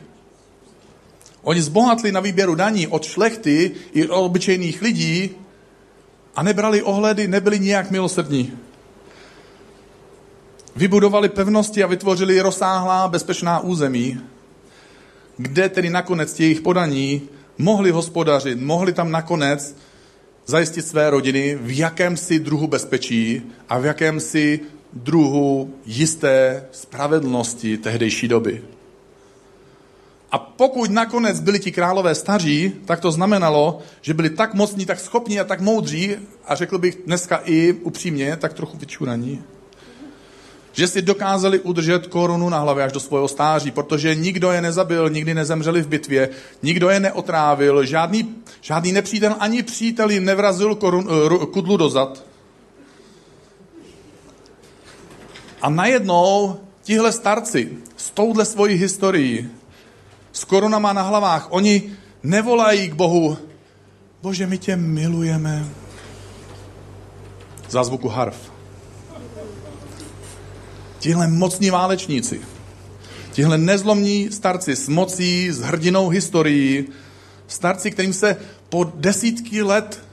Oni 1.43 1.61
zbohatli 1.61 2.11
na 2.11 2.19
výběru 2.19 2.55
daní 2.55 2.87
od 2.87 3.05
šlechty 3.05 3.71
i 3.93 4.07
od 4.07 4.25
obyčejných 4.25 4.81
lidí 4.81 5.29
a 6.35 6.43
nebrali 6.43 6.81
ohledy, 6.81 7.27
nebyli 7.27 7.59
nijak 7.59 7.91
milosrdní. 7.91 8.51
Vybudovali 10.75 11.29
pevnosti 11.29 11.83
a 11.83 11.87
vytvořili 11.87 12.41
rozsáhlá 12.41 13.07
bezpečná 13.07 13.59
území, 13.59 14.19
kde 15.37 15.69
tedy 15.69 15.89
nakonec 15.89 16.33
těch 16.33 16.61
podaní 16.61 17.21
mohli 17.57 17.91
hospodařit, 17.91 18.61
mohli 18.61 18.93
tam 18.93 19.11
nakonec 19.11 19.75
zajistit 20.45 20.87
své 20.87 21.09
rodiny 21.09 21.57
v 21.61 21.77
jakémsi 21.77 22.39
druhu 22.39 22.67
bezpečí 22.67 23.41
a 23.69 23.79
v 23.79 23.85
jakémsi 23.85 24.59
druhu 24.95 25.73
jisté 25.85 26.65
spravedlnosti 26.71 27.77
tehdejší 27.77 28.27
doby. 28.27 28.61
A 30.31 30.37
pokud 30.37 30.91
nakonec 30.91 31.39
byli 31.39 31.59
ti 31.59 31.71
králové 31.71 32.15
staří, 32.15 32.73
tak 32.85 32.99
to 32.99 33.11
znamenalo, 33.11 33.79
že 34.01 34.13
byli 34.13 34.29
tak 34.29 34.53
mocní, 34.53 34.85
tak 34.85 34.99
schopní 34.99 35.39
a 35.39 35.43
tak 35.43 35.61
moudří, 35.61 36.15
a 36.45 36.55
řekl 36.55 36.77
bych 36.77 36.97
dneska 37.05 37.41
i 37.45 37.73
upřímně, 37.73 38.37
tak 38.37 38.53
trochu 38.53 38.77
vyčuraní, 38.77 39.43
že 40.71 40.87
si 40.87 41.01
dokázali 41.01 41.59
udržet 41.59 42.07
korunu 42.07 42.49
na 42.49 42.59
hlavě 42.59 42.83
až 42.83 42.91
do 42.91 42.99
svého 42.99 43.27
stáří, 43.27 43.71
protože 43.71 44.15
nikdo 44.15 44.51
je 44.51 44.61
nezabil, 44.61 45.09
nikdy 45.09 45.33
nezemřeli 45.33 45.81
v 45.81 45.87
bitvě, 45.87 46.29
nikdo 46.63 46.89
je 46.89 46.99
neotrávil, 46.99 47.85
žádný, 47.85 48.35
žádný 48.61 48.91
nepřítel 48.91 49.35
ani 49.39 49.63
přítel 49.63 50.11
jim 50.11 50.25
nevrazil 50.25 50.75
korun, 50.75 51.07
kudlu 51.51 51.77
dozad. 51.77 52.32
A 55.63 55.69
najednou 55.69 56.59
tihle 56.83 57.11
starci 57.11 57.69
s 57.97 58.11
touhle 58.11 58.45
svojí 58.45 58.75
historií, 58.75 59.49
s 60.31 60.43
korunama 60.43 60.93
na 60.93 61.01
hlavách, 61.01 61.47
oni 61.49 61.91
nevolají 62.23 62.89
k 62.89 62.93
Bohu, 62.93 63.37
Bože, 64.21 64.47
my 64.47 64.57
tě 64.57 64.75
milujeme. 64.75 65.65
Za 67.69 67.83
zvuku 67.83 68.07
harf. 68.07 68.51
Tihle 70.99 71.27
mocní 71.27 71.69
válečníci, 71.69 72.41
tihle 73.31 73.57
nezlomní 73.57 74.31
starci 74.31 74.75
s 74.75 74.89
mocí, 74.89 75.51
s 75.51 75.59
hrdinou 75.59 76.09
historií, 76.09 76.87
starci, 77.47 77.91
kterým 77.91 78.13
se 78.13 78.37
po 78.69 78.83
desítky 78.83 79.61
let 79.61 80.03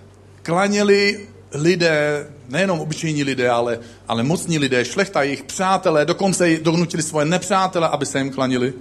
klaněli 0.42 1.28
lidé, 1.54 2.26
nejenom 2.50 2.80
obyčejní 2.80 3.25
lidé, 3.25 3.50
ale, 3.50 3.78
ale 4.09 4.23
mocní 4.23 4.59
lidé, 4.59 4.85
šlechta, 4.85 5.23
jejich 5.23 5.42
přátelé, 5.42 6.04
dokonce 6.04 6.57
donutili 6.62 7.02
svoje 7.02 7.26
nepřátele, 7.26 7.88
aby 7.88 8.07
se 8.07 8.19
jim 8.19 8.30
klanili. 8.30 8.73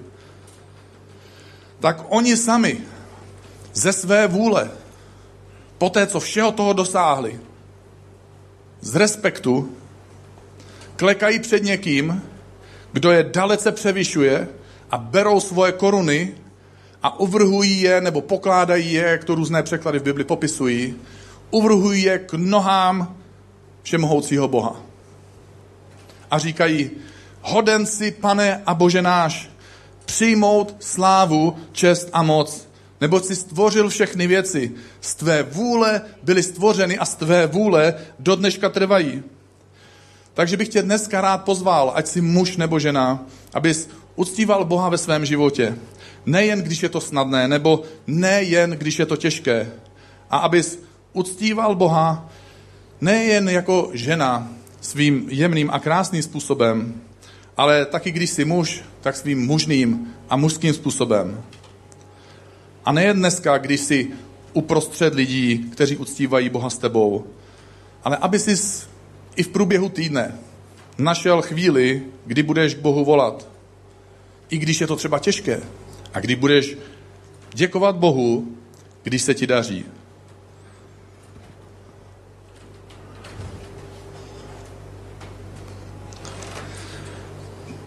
Tak 1.80 2.06
oni 2.10 2.38
sami 2.38 2.78
ze 3.74 3.94
své 3.94 4.28
vůle, 4.28 4.72
po 5.78 5.90
té, 5.90 6.08
co 6.08 6.20
všeho 6.20 6.52
toho 6.52 6.74
dosáhli, 6.74 7.40
z 8.82 8.96
respektu, 8.96 9.76
klekají 10.96 11.40
před 11.40 11.64
někým, 11.64 12.22
kdo 12.92 13.12
je 13.12 13.24
dalece 13.24 13.72
převyšuje 13.72 14.48
a 14.92 14.98
berou 14.98 15.40
svoje 15.40 15.72
koruny 15.72 16.34
a 17.04 17.20
uvrhují 17.20 17.82
je 17.82 18.02
nebo 18.02 18.22
pokládají 18.22 18.94
je, 18.94 19.04
jak 19.04 19.24
to 19.24 19.36
různé 19.36 19.64
překlady 19.64 20.00
v 20.00 20.04
Bibli 20.04 20.24
popisují, 20.24 20.96
uvrhují 21.52 22.04
je 22.04 22.20
k 22.20 22.34
nohám 22.34 23.16
všemohoucího 23.84 24.48
Boha. 24.48 24.76
A 26.32 26.40
říkají, 26.40 26.92
hoden 27.42 27.86
si, 27.86 28.12
pane 28.12 28.64
a 28.66 28.74
bože 28.74 29.02
náš, 29.02 29.50
přijmout 30.06 30.76
slávu, 30.80 31.56
čest 31.72 32.10
a 32.14 32.24
moc, 32.24 32.68
nebo 33.02 33.20
si 33.20 33.36
stvořil 33.36 33.90
všechny 33.90 34.28
věci. 34.28 34.72
Z 35.02 35.16
tvé 35.16 35.44
vůle 35.44 36.02
byly 36.24 36.44
stvořeny 36.44 36.98
a 36.98 37.06
z 37.06 37.16
tvé 37.16 37.48
vůle 37.48 37.94
do 38.20 38.36
dneška 38.36 38.70
trvají. 38.70 39.24
Takže 40.34 40.58
bych 40.58 40.70
tě 40.70 40.82
dneska 40.82 41.22
rád 41.22 41.44
pozval, 41.44 41.92
ať 41.96 42.08
si 42.08 42.22
muž 42.22 42.58
nebo 42.58 42.80
žena, 42.80 43.26
abys 43.54 43.90
uctíval 44.16 44.66
Boha 44.66 44.90
ve 44.90 44.98
svém 44.98 45.26
životě. 45.26 45.76
Nejen 46.26 46.62
když 46.62 46.84
je 46.84 46.90
to 46.90 47.02
snadné, 47.02 47.48
nebo 47.48 47.84
nejen 48.08 48.72
když 48.72 49.00
je 49.00 49.06
to 49.06 49.16
těžké. 49.16 49.72
A 50.30 50.38
abys 50.38 50.80
uctíval 51.14 51.76
Boha 51.76 52.30
nejen 53.02 53.50
jako 53.50 53.90
žena 53.94 54.50
svým 54.82 55.26
jemným 55.30 55.70
a 55.70 55.80
krásným 55.80 56.24
způsobem, 56.24 57.02
ale 57.58 57.86
taky 57.86 58.12
když 58.12 58.30
jsi 58.30 58.46
muž, 58.46 58.82
tak 59.02 59.16
svým 59.16 59.46
mužným 59.46 60.08
a 60.30 60.38
mužským 60.38 60.74
způsobem. 60.74 61.44
A 62.86 62.92
nejen 62.92 63.18
dneska, 63.18 63.58
když 63.58 63.82
jsi 63.82 64.08
uprostřed 64.54 65.16
lidí, 65.16 65.58
kteří 65.58 65.98
uctívají 65.98 66.50
Boha 66.50 66.70
s 66.70 66.78
tebou, 66.78 67.26
ale 68.04 68.18
aby 68.18 68.40
jsi 68.40 68.86
i 69.36 69.44
v 69.44 69.48
průběhu 69.48 69.90
týdne 69.90 70.40
našel 70.98 71.42
chvíli, 71.42 72.02
kdy 72.26 72.44
budeš 72.44 72.76
k 72.76 72.80
Bohu 72.80 73.06
volat. 73.06 73.48
I 74.50 74.58
když 74.58 74.82
je 74.82 74.88
to 74.88 74.96
třeba 74.96 75.20
těžké. 75.20 75.62
A 76.14 76.20
kdy 76.20 76.36
budeš 76.36 76.78
děkovat 77.54 77.96
Bohu, 77.96 78.48
když 79.04 79.22
se 79.22 79.34
ti 79.34 79.48
daří. 79.48 79.86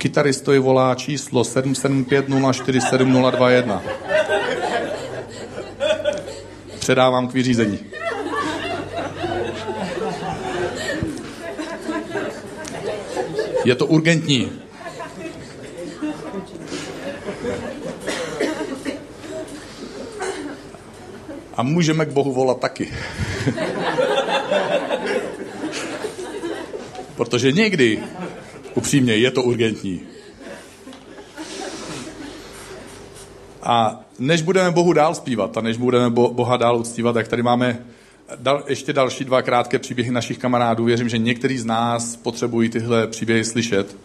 Kytaristoji 0.03 0.59
volá 0.59 0.95
číslo 0.95 1.43
775047021. 1.43 3.81
Předávám 6.79 7.29
k 7.29 7.33
vyřízení. 7.33 7.79
Je 13.65 13.75
to 13.75 13.87
urgentní. 13.87 14.53
A 21.55 21.63
můžeme 21.63 22.07
k 22.07 22.13
Bohu 22.13 22.33
volat 22.33 22.61
taky. 22.61 22.93
Protože 27.17 27.53
někdy, 27.53 28.03
upřímně, 28.75 29.17
je 29.17 29.31
to 29.31 29.43
urgentní. 29.43 30.01
A 33.63 34.05
než 34.19 34.43
budeme 34.43 34.71
Bohu 34.71 34.93
dál 34.93 35.15
zpívat 35.15 35.57
a 35.57 35.61
než 35.61 35.77
budeme 35.77 36.11
Boha 36.11 36.57
dál 36.57 36.77
uctívat, 36.77 37.15
tak 37.15 37.29
tady 37.29 37.43
máme 37.43 37.79
dal, 38.37 38.65
ještě 38.69 38.93
další 38.93 39.25
dva 39.25 39.43
krátké 39.43 39.79
příběhy 39.79 40.11
našich 40.11 40.39
kamarádů. 40.39 40.85
Věřím, 40.85 41.09
že 41.09 41.19
některý 41.19 41.59
z 41.59 41.65
nás 41.65 42.17
potřebují 42.17 42.69
tyhle 42.69 43.07
příběhy 43.07 43.45
slyšet. 43.45 43.97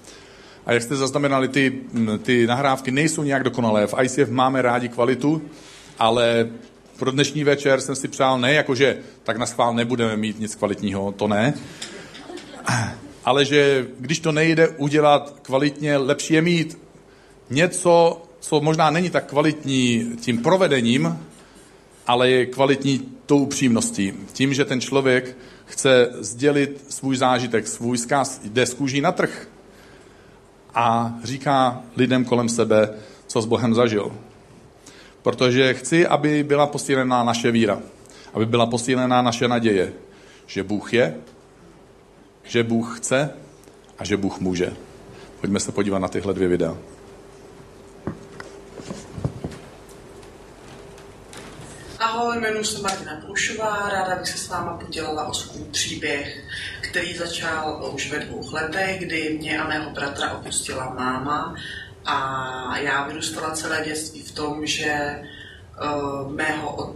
A 0.66 0.74
jak 0.74 0.84
jste 0.84 0.96
zaznamenali, 0.96 1.48
ty, 1.48 1.82
ty 2.22 2.48
nahrávky 2.48 2.92
nejsou 2.92 3.24
nějak 3.24 3.44
dokonalé. 3.44 3.88
V 3.88 3.96
ICF 4.04 4.30
máme 4.30 4.62
rádi 4.62 4.90
kvalitu, 4.90 5.42
ale 6.00 6.50
pro 7.00 7.12
dnešní 7.12 7.44
večer 7.44 7.82
jsem 7.82 7.96
si 7.96 8.08
přál 8.08 8.40
ne 8.40 8.54
jakože 8.54 8.98
tak 9.24 9.38
na 9.38 9.46
schvál 9.46 9.74
nebudeme 9.74 10.18
mít 10.18 10.40
nic 10.40 10.56
kvalitního, 10.56 11.12
to 11.12 11.28
ne. 11.28 11.54
Ale 13.28 13.46
že 13.46 13.88
když 14.00 14.20
to 14.20 14.32
nejde 14.32 14.68
udělat 14.68 15.40
kvalitně, 15.42 15.98
lepší 15.98 16.34
je 16.34 16.42
mít 16.42 16.78
něco, 17.50 18.22
co 18.40 18.62
možná 18.62 18.90
není 18.90 19.10
tak 19.10 19.26
kvalitní 19.26 20.12
tím 20.22 20.38
provedením, 20.38 21.20
ale 22.08 22.30
je 22.30 22.46
kvalitní 22.46 23.02
tou 23.26 23.38
upřímností. 23.38 24.14
Tím, 24.34 24.54
že 24.54 24.66
ten 24.66 24.82
člověk 24.82 25.38
chce 25.66 26.10
sdělit 26.20 26.86
svůj 26.90 27.18
zážitek, 27.18 27.68
svůj 27.68 27.98
zkaz, 27.98 28.42
jde 28.44 28.66
z 28.66 28.74
kůží 28.74 29.02
na 29.02 29.12
trh 29.12 29.50
a 30.74 31.16
říká 31.24 31.82
lidem 31.98 32.26
kolem 32.26 32.50
sebe, 32.50 32.90
co 33.28 33.42
s 33.42 33.46
Bohem 33.46 33.74
zažil. 33.74 34.12
Protože 35.22 35.74
chci, 35.74 36.08
aby 36.08 36.44
byla 36.44 36.68
posílená 36.68 37.24
naše 37.24 37.52
víra, 37.52 37.80
aby 38.34 38.46
byla 38.46 38.66
posílená 38.66 39.22
naše 39.22 39.48
naděje, 39.48 39.94
že 40.46 40.64
Bůh 40.64 40.94
je, 40.94 41.16
že 42.48 42.64
Bůh 42.64 43.00
chce 43.00 43.30
a 44.00 44.06
že 44.06 44.18
Bůh 44.18 44.40
může. 44.40 44.74
Pojďme 45.42 45.60
se 45.60 45.72
podívat 45.72 46.00
na 46.00 46.08
tyhle 46.08 46.34
dvě 46.34 46.48
videa. 46.48 46.78
Ahoj, 52.00 52.38
jmenuji 52.38 52.66
se 52.66 52.82
Martina 52.82 53.22
Plušová, 53.26 53.90
ráda 53.90 54.16
bych 54.16 54.28
se 54.28 54.38
s 54.38 54.50
váma 54.50 54.78
podělila 54.78 55.28
o 55.28 55.34
svůj 55.34 55.64
příběh, 55.72 56.44
který 56.82 57.18
začal 57.18 57.92
už 57.94 58.12
ve 58.12 58.20
dvou 58.20 58.44
letech, 58.52 59.00
kdy 59.00 59.38
mě 59.40 59.60
a 59.60 59.68
mého 59.68 59.92
bratra 59.92 60.32
opustila 60.32 60.94
máma 60.94 61.56
a 62.06 62.78
já 62.78 63.08
vyrůstala 63.08 63.52
celé 63.52 63.86
dětství 63.86 64.22
v 64.22 64.32
tom, 64.32 64.66
že 64.66 65.20
uh, 65.84 66.32
mého 66.32 66.96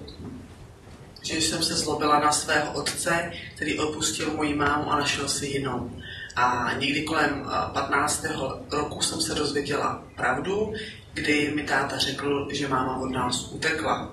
že 1.22 1.38
jsem 1.38 1.64
se 1.64 1.74
zlobila 1.74 2.20
na 2.20 2.32
svého 2.32 2.74
otce, 2.74 3.32
který 3.56 3.80
opustil 3.80 4.34
moji 4.34 4.56
mámu 4.56 4.92
a 4.92 5.00
našel 5.00 5.30
si 5.30 5.46
jinou. 5.46 5.92
A 6.36 6.74
někdy 6.78 7.04
kolem 7.04 7.50
15. 7.74 8.26
roku 8.72 9.02
jsem 9.02 9.22
se 9.22 9.36
dozvěděla 9.36 10.04
pravdu, 10.16 10.74
kdy 11.14 11.52
mi 11.56 11.64
táta 11.64 11.98
řekl, 11.98 12.48
že 12.52 12.68
máma 12.68 12.98
od 12.98 13.10
nás 13.12 13.52
utekla. 13.52 14.12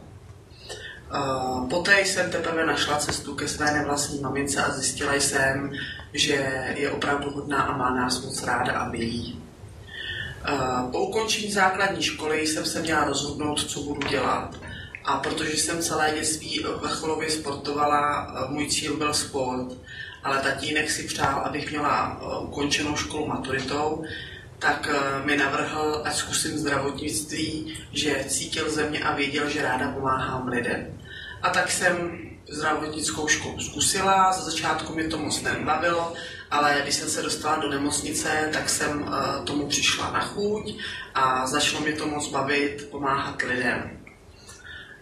Uh, 1.15 1.69
poté 1.69 2.00
jsem 2.00 2.31
teprve 2.31 2.67
našla 2.67 2.97
cestu 2.97 3.35
ke 3.35 3.49
své 3.49 3.73
nevlastní 3.73 4.21
mamince 4.21 4.65
a 4.65 4.71
zjistila 4.71 5.15
jsem, 5.15 5.73
že 6.12 6.73
je 6.77 6.91
opravdu 6.91 7.31
hodná 7.31 7.62
a 7.62 7.77
má 7.77 7.95
nás 7.95 8.25
moc 8.25 8.43
ráda 8.43 8.73
a 8.73 8.88
milí. 8.88 9.43
Uh, 10.53 10.91
po 10.91 10.99
ukončení 10.99 11.53
základní 11.53 12.03
školy 12.03 12.47
jsem 12.47 12.65
se 12.65 12.81
měla 12.81 13.05
rozhodnout, 13.05 13.71
co 13.71 13.81
budu 13.81 14.09
dělat. 14.09 14.55
A 15.09 15.17
protože 15.17 15.57
jsem 15.57 15.83
celé 15.83 16.11
dětství 16.15 16.65
vrcholově 16.81 17.31
sportovala, 17.31 18.35
můj 18.49 18.69
cíl 18.69 18.97
byl 18.97 19.15
sport, 19.15 19.67
ale 20.25 20.41
tatínek 20.41 20.91
si 20.91 21.03
přál, 21.03 21.41
abych 21.45 21.71
měla 21.71 22.21
ukončenou 22.41 22.97
školu 22.97 23.27
maturitou, 23.27 24.05
tak 24.59 24.88
mi 25.25 25.37
navrhl, 25.37 26.03
ať 26.05 26.17
zkusím 26.17 26.59
zdravotnictví, 26.59 27.79
že 27.93 28.25
cítil 28.29 28.71
ze 28.71 28.91
mě 28.91 29.00
a 29.00 29.15
věděl, 29.15 29.49
že 29.49 29.62
ráda 29.62 29.93
pomáhám 29.93 30.49
lidem. 30.49 31.00
A 31.43 31.50
tak 31.50 31.71
jsem 31.71 32.19
zdravotnickou 32.50 33.29
školu 33.29 33.61
zkusila, 33.61 34.33
za 34.33 34.50
začátku 34.50 34.95
mě 34.95 35.09
to 35.09 35.19
moc 35.19 35.43
nebavilo, 35.43 36.15
ale 36.50 36.81
když 36.83 36.95
jsem 36.95 37.09
se 37.09 37.23
dostala 37.23 37.57
do 37.57 37.69
nemocnice, 37.69 38.50
tak 38.53 38.69
jsem 38.69 39.11
tomu 39.45 39.67
přišla 39.67 40.11
na 40.11 40.21
chuť 40.21 40.75
a 41.15 41.47
začalo 41.47 41.81
mě 41.81 41.93
to 41.93 42.07
moc 42.07 42.29
bavit, 42.29 42.88
pomáhat 42.91 43.43
lidem. 43.43 43.98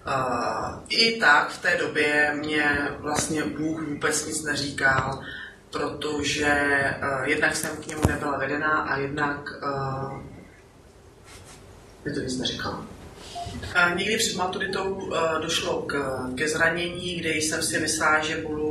Uh, 0.07 0.79
I 0.89 1.21
tak 1.21 1.49
v 1.49 1.63
té 1.63 1.77
době 1.77 2.33
mě 2.37 2.89
vlastně 2.99 3.45
Bůh 3.45 3.83
vůbec 3.89 4.27
nic 4.27 4.43
neříkal 4.43 5.25
protože 5.71 6.55
uh, 7.03 7.29
jednak 7.29 7.57
jsem 7.57 7.77
k 7.77 7.87
němu 7.87 8.03
nebyla 8.09 8.39
vedená 8.39 8.69
a 8.69 8.97
jednak 8.97 9.51
uh, 9.63 10.19
mi 12.05 12.13
to 12.15 12.21
nic 12.21 12.39
neříkala. 12.39 12.87
Uh, 13.55 13.97
někdy 13.97 14.17
před 14.17 14.37
maturitou 14.37 14.95
uh, 14.95 15.41
došlo 15.43 15.83
k, 15.83 16.21
ke 16.37 16.49
zranění, 16.49 17.17
kde 17.17 17.31
jsem 17.31 17.63
si 17.63 17.79
myslela, 17.79 18.21
že 18.21 18.37
budu 18.37 18.66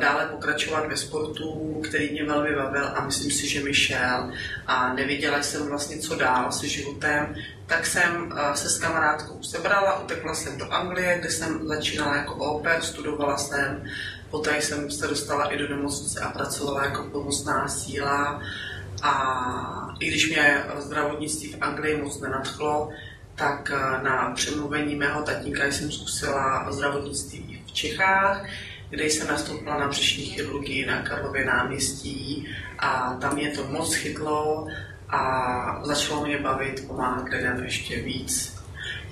dále 0.00 0.26
pokračovat 0.26 0.86
ve 0.86 0.96
sportu, 0.96 1.80
který 1.84 2.12
mě 2.12 2.24
velmi 2.24 2.56
bavil 2.56 2.90
a 2.94 3.04
myslím 3.04 3.30
si, 3.30 3.48
že 3.48 3.64
mi 3.64 3.74
šel. 3.74 4.32
A 4.66 4.92
nevěděla 4.92 5.42
jsem 5.42 5.68
vlastně, 5.68 5.98
co 5.98 6.14
dál 6.14 6.52
se 6.52 6.68
životem, 6.68 7.34
tak 7.66 7.86
jsem 7.86 8.34
se 8.54 8.68
s 8.68 8.78
kamarádkou 8.78 9.42
sebrala, 9.42 10.00
utekla 10.00 10.34
jsem 10.34 10.58
do 10.58 10.72
Anglie, 10.72 11.18
kde 11.18 11.30
jsem 11.30 11.68
začínala 11.68 12.16
jako 12.16 12.34
oper, 12.34 12.80
studovala 12.80 13.36
jsem, 13.36 13.84
poté 14.30 14.62
jsem 14.62 14.90
se 14.90 15.06
dostala 15.06 15.44
i 15.44 15.58
do 15.58 15.68
nemocnice 15.68 16.20
a 16.20 16.30
pracovala 16.30 16.84
jako 16.84 17.02
pomocná 17.02 17.68
síla. 17.68 18.42
A 19.02 19.94
i 20.00 20.08
když 20.08 20.30
mě 20.30 20.64
zdravotnictví 20.78 21.52
v 21.52 21.62
Anglii 21.62 22.02
moc 22.02 22.20
nenadchlo, 22.20 22.90
tak 23.34 23.72
na 24.02 24.32
přemluvení 24.34 24.96
mého 24.96 25.22
tatínka 25.22 25.66
jsem 25.66 25.92
zkusila 25.92 26.72
zdravotnictví 26.72 27.64
v 27.66 27.72
Čechách, 27.72 28.44
kde 28.94 29.04
jsem 29.04 29.28
nastoupila 29.28 29.78
na 29.78 29.88
břišní 29.88 30.24
chirurgii 30.24 30.86
na 30.86 31.02
Karlově 31.02 31.44
náměstí 31.44 32.48
a 32.78 33.14
tam 33.20 33.34
mě 33.34 33.50
to 33.50 33.66
moc 33.66 33.94
chytlo 33.94 34.66
a 35.08 35.80
začalo 35.84 36.26
mě 36.26 36.38
bavit 36.38 36.86
pomáhat 36.86 37.28
lidem 37.28 37.64
ještě 37.64 38.02
víc. 38.02 38.54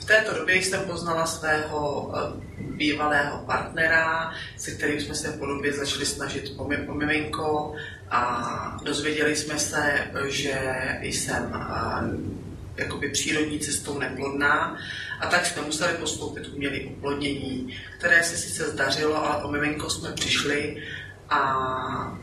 V 0.01 0.05
této 0.05 0.35
době 0.35 0.57
jsem 0.57 0.81
poznala 0.85 1.27
svého 1.27 2.13
eh, 2.15 2.21
bývalého 2.61 3.39
partnera, 3.39 4.33
se 4.57 4.71
kterým 4.71 5.01
jsme 5.01 5.15
se 5.15 5.33
po 5.33 5.47
době 5.47 5.73
začali 5.73 6.07
snažit 6.07 6.53
o 6.57 6.69
miminko 6.95 7.75
a 8.11 8.77
dozvěděli 8.85 9.37
jsme 9.37 9.59
se, 9.59 10.09
že 10.29 10.61
jsem 11.03 11.53
eh, 11.55 12.42
jakoby 12.77 13.09
přírodní 13.09 13.59
cestou 13.59 13.99
neplodná 13.99 14.79
a 15.21 15.27
tak 15.27 15.47
jsme 15.47 15.63
museli 15.63 15.99
postoupit 15.99 16.49
umělé 16.49 16.79
uplodnění, 16.81 17.77
které 17.99 18.23
se 18.23 18.37
sice 18.37 18.71
zdařilo, 18.71 19.27
ale 19.27 19.45
o 19.45 19.51
miminko 19.51 19.91
jsme 19.91 20.13
přišli 20.13 20.83
a 21.31 22.19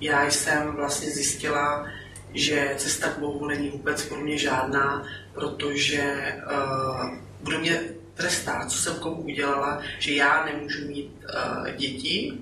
já 0.00 0.26
jsem 0.26 0.72
vlastně 0.72 1.10
zjistila, 1.10 1.86
že 2.34 2.74
cesta 2.76 3.08
k 3.08 3.18
Bohu 3.18 3.46
není 3.46 3.70
vůbec 3.70 4.02
pro 4.02 4.20
mě 4.20 4.38
žádná, 4.38 5.06
protože 5.34 6.34
uh, 6.52 7.10
kdo 7.40 7.58
mě 7.58 7.80
trestá, 8.14 8.66
co 8.66 8.78
jsem 8.78 8.94
komu 8.94 9.22
udělala, 9.22 9.82
že 9.98 10.14
já 10.14 10.44
nemůžu 10.44 10.88
mít 10.88 11.12
uh, 11.24 11.70
děti. 11.70 12.38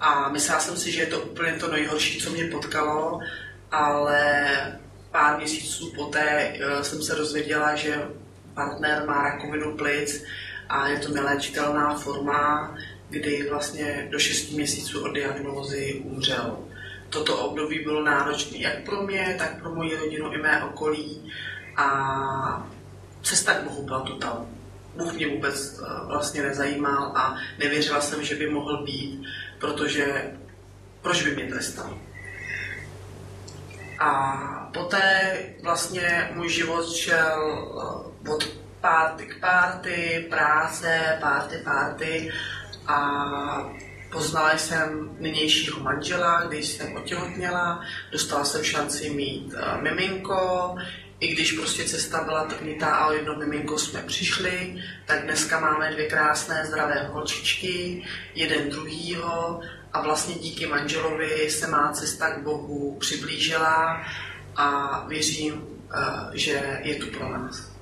A 0.00 0.28
myslela 0.28 0.60
jsem 0.60 0.76
si, 0.76 0.92
že 0.92 1.00
je 1.00 1.06
to 1.06 1.20
úplně 1.20 1.52
to 1.52 1.72
nejhorší, 1.72 2.20
co 2.20 2.30
mě 2.30 2.44
potkalo, 2.44 3.20
ale 3.70 4.46
pár 5.14 5.36
měsíců 5.38 5.92
poté 5.94 6.52
uh, 6.52 6.82
jsem 6.82 7.02
se 7.02 7.14
dozvěděla, 7.14 7.74
že 7.74 8.08
partner 8.54 9.06
má 9.06 9.22
rakovinu 9.22 9.76
plic 9.76 10.24
a 10.68 10.88
je 10.88 10.98
to 10.98 11.08
neléčitelná 11.12 11.94
forma, 11.94 12.74
kdy 13.08 13.48
vlastně 13.50 14.08
do 14.10 14.18
6 14.18 14.50
měsíců 14.50 15.04
od 15.04 15.12
diagnózy 15.12 16.02
umřel. 16.04 16.58
Toto 17.10 17.38
období 17.38 17.78
bylo 17.78 18.02
náročné 18.02 18.58
jak 18.58 18.84
pro 18.84 19.02
mě, 19.02 19.34
tak 19.38 19.60
pro 19.60 19.74
moji 19.74 19.96
rodinu 19.96 20.32
i 20.32 20.38
mé 20.38 20.64
okolí 20.64 21.32
a 21.76 22.68
cesta 23.22 23.54
k 23.54 23.64
Bohu 23.64 23.82
byla 23.82 24.00
tu 24.00 24.18
tam. 24.18 24.46
Bůh 24.96 25.12
mě 25.12 25.28
vůbec 25.28 25.78
eh, 25.78 26.06
vlastně 26.06 26.42
nezajímal 26.42 27.12
a 27.16 27.36
nevěřila 27.58 28.00
jsem, 28.00 28.24
že 28.24 28.34
by 28.34 28.50
mohl 28.50 28.84
být, 28.84 29.22
protože 29.58 30.32
proč 31.02 31.22
by 31.22 31.34
mě 31.34 31.44
trestal? 31.44 31.98
A 34.04 34.70
poté 34.74 35.36
vlastně 35.62 36.30
můj 36.34 36.48
život 36.48 36.92
šel 36.92 37.40
eh, 38.26 38.30
od 38.30 38.48
párty 38.80 39.26
k 39.26 39.40
párty, 39.40 40.26
práce, 40.30 41.18
párty, 41.20 41.56
párty. 41.64 42.32
A 42.86 42.98
poznala 44.12 44.58
jsem 44.58 45.16
nynějšího 45.18 45.80
manžela, 45.80 46.44
když 46.44 46.66
jsem 46.66 46.96
otěhotněla, 46.96 47.80
dostala 48.12 48.44
jsem 48.44 48.64
šanci 48.64 49.10
mít 49.10 49.52
uh, 49.52 49.82
miminko, 49.82 50.74
i 51.20 51.34
když 51.34 51.52
prostě 51.52 51.84
cesta 51.84 52.24
byla 52.24 52.44
trnitá 52.44 52.86
a 52.86 53.06
o 53.06 53.12
jedno 53.12 53.36
miminko 53.36 53.78
jsme 53.78 54.02
přišli, 54.02 54.82
tak 55.06 55.24
dneska 55.24 55.60
máme 55.60 55.92
dvě 55.92 56.06
krásné 56.06 56.66
zdravé 56.66 57.08
holčičky, 57.12 58.04
jeden 58.34 58.70
druhýho 58.70 59.60
a 59.94 60.00
vlastně 60.00 60.34
díky 60.34 60.66
manželovi 60.66 61.50
se 61.50 61.66
má 61.66 61.92
cesta 61.92 62.30
k 62.30 62.42
Bohu 62.42 62.96
přiblížila 63.00 64.00
a 64.56 64.98
věřím, 65.08 65.62
eh, 65.94 66.30
že 66.32 66.80
je 66.82 66.94
tu 66.94 67.06
pro 67.18 67.32
nás. 67.32 67.74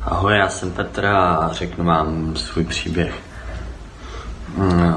Ahoj, 0.00 0.36
já 0.36 0.48
jsem 0.48 0.70
Petr 0.70 1.06
a 1.06 1.50
řeknu 1.52 1.84
vám 1.84 2.36
svůj 2.36 2.64
příběh. 2.64 3.14
Mm, 4.56 4.94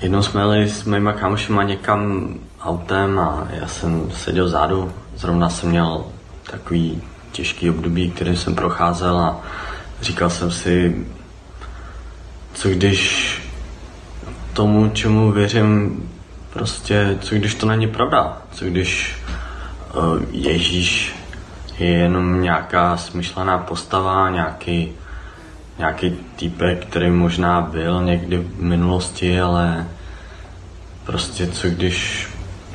jednou 0.00 0.22
jsme 0.22 0.40
jeli 0.40 0.70
s 0.70 0.84
mýma 0.84 1.12
kámošima 1.12 1.62
někam 1.62 2.34
autem 2.60 3.18
a 3.18 3.48
já 3.50 3.66
jsem 3.68 4.10
seděl 4.10 4.44
vzadu. 4.44 4.92
Zrovna 5.16 5.50
jsem 5.50 5.68
měl 5.68 6.04
takový 6.50 7.02
těžký 7.32 7.70
období, 7.70 8.10
který 8.10 8.36
jsem 8.36 8.54
procházel 8.54 9.18
a 9.18 9.40
říkal 10.00 10.30
jsem 10.30 10.50
si, 10.50 11.06
co 12.54 12.68
když 12.68 13.39
tomu, 14.52 14.88
čemu 14.88 15.32
věřím, 15.32 16.02
prostě, 16.52 17.18
co 17.20 17.34
když 17.34 17.54
to 17.54 17.66
není 17.66 17.86
pravda, 17.86 18.42
co 18.52 18.64
když 18.64 19.16
uh, 19.94 20.22
Ježíš 20.30 21.14
je 21.78 21.88
jenom 21.88 22.42
nějaká 22.42 22.96
smyšlená 22.96 23.58
postava, 23.58 24.30
nějaký, 24.30 24.92
nějaký 25.78 26.18
týpek, 26.36 26.86
který 26.86 27.10
možná 27.10 27.60
byl 27.60 28.04
někdy 28.04 28.36
v 28.36 28.62
minulosti, 28.62 29.40
ale 29.40 29.88
prostě 31.04 31.46
co 31.46 31.68
když, 31.68 32.28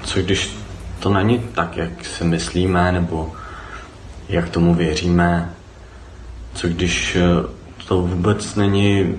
co 0.03 0.19
když 0.21 0.57
to 0.99 1.13
není 1.13 1.39
tak, 1.39 1.77
jak 1.77 2.05
si 2.05 2.23
myslíme, 2.23 2.91
nebo 2.91 3.33
jak 4.29 4.49
tomu 4.49 4.73
věříme, 4.73 5.53
co 6.53 6.67
když 6.67 7.15
uh, 7.15 7.49
to 7.87 8.01
vůbec 8.01 8.55
není 8.55 9.15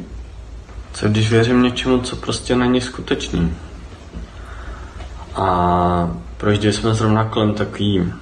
co 0.96 1.08
když 1.08 1.30
věřím 1.30 1.62
něčemu, 1.62 2.00
co 2.00 2.16
prostě 2.16 2.56
není 2.56 2.80
skutečný? 2.80 3.54
A 5.34 6.10
projížděli 6.36 6.72
jsme 6.72 6.94
zrovna 6.94 7.24
kolem 7.24 7.54
takový 7.54 8.12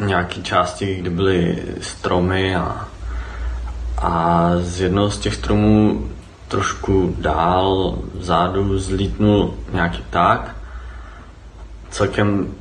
nějaký 0.00 0.42
části, 0.42 0.94
kde 0.94 1.10
byly 1.10 1.62
stromy 1.80 2.56
a, 2.56 2.88
a 3.98 4.50
z 4.58 4.80
jednoho 4.80 5.10
z 5.10 5.18
těch 5.18 5.34
stromů 5.34 6.08
trošku 6.48 7.14
dál 7.18 7.98
vzadu 8.14 8.78
zlítnul 8.78 9.54
nějaký 9.72 10.02
pták. 10.02 10.56
Celkem 11.90 12.54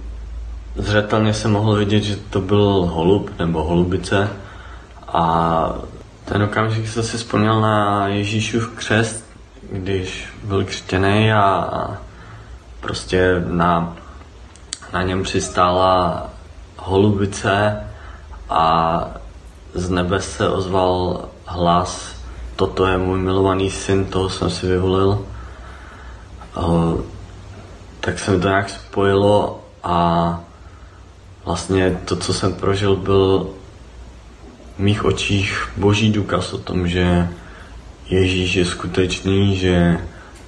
zřetelně 0.76 1.34
se 1.34 1.48
mohl 1.48 1.76
vidět, 1.76 2.04
že 2.04 2.16
to 2.16 2.42
byl 2.42 2.90
holub 2.94 3.32
nebo 3.40 3.64
holubice 3.64 4.30
a 5.08 5.74
ten 6.32 6.44
okamžik 6.44 6.88
jsem 6.88 7.04
si 7.04 7.18
vzpomněl 7.18 7.62
na 7.62 8.08
Ježíšův 8.08 8.70
křest, 8.76 9.26
když 9.72 10.28
byl 10.44 10.66
křtěný 10.66 11.32
a 11.32 11.98
prostě 12.80 13.44
na, 13.48 13.96
na 14.94 15.02
něm 15.02 15.24
přistála 15.24 16.26
holubice 16.78 17.84
a 18.50 19.02
z 19.74 19.90
nebe 19.90 20.22
se 20.22 20.50
ozval 20.50 21.26
hlas 21.46 22.18
toto 22.58 22.88
je 22.88 22.98
můj 22.98 23.20
milovaný 23.20 23.72
syn, 23.72 24.06
toho 24.06 24.30
jsem 24.30 24.50
si 24.50 24.68
vyvolil. 24.68 25.26
Tak 28.00 28.20
se 28.20 28.32
mi 28.32 28.40
to 28.40 28.48
nějak 28.48 28.70
spojilo 28.70 29.62
a 29.84 30.40
vlastně 31.46 32.02
to, 32.06 32.16
co 32.16 32.34
jsem 32.34 32.54
prožil, 32.54 32.96
byl 32.96 33.48
v 34.78 34.80
mých 34.80 35.06
očích 35.06 35.70
boží 35.78 36.12
důkaz 36.12 36.54
o 36.54 36.58
tom, 36.58 36.88
že 36.88 37.30
Ježíš 38.10 38.56
je 38.56 38.66
skutečný, 38.66 39.58
že, 39.58 39.98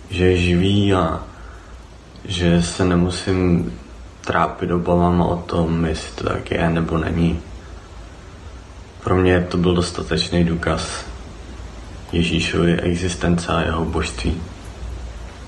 že 0.10 0.26
je 0.26 0.38
živý 0.38 0.94
a 0.94 1.24
že 2.26 2.62
se 2.64 2.86
nemusím 2.86 3.74
trápit 4.22 4.72
obavama 4.72 5.26
o 5.26 5.38
tom, 5.38 5.86
jestli 5.86 6.16
to 6.16 6.24
tak 6.24 6.52
je 6.52 6.70
nebo 6.70 6.98
není. 6.98 7.40
Pro 9.04 9.16
mě 9.16 9.42
to 9.42 9.58
byl 9.58 9.76
dostatečný 9.76 10.44
důkaz 10.44 11.06
Ježíšovy 12.12 12.82
existence 12.82 13.48
a 13.48 13.62
jeho 13.62 13.86
božství. 13.86 14.42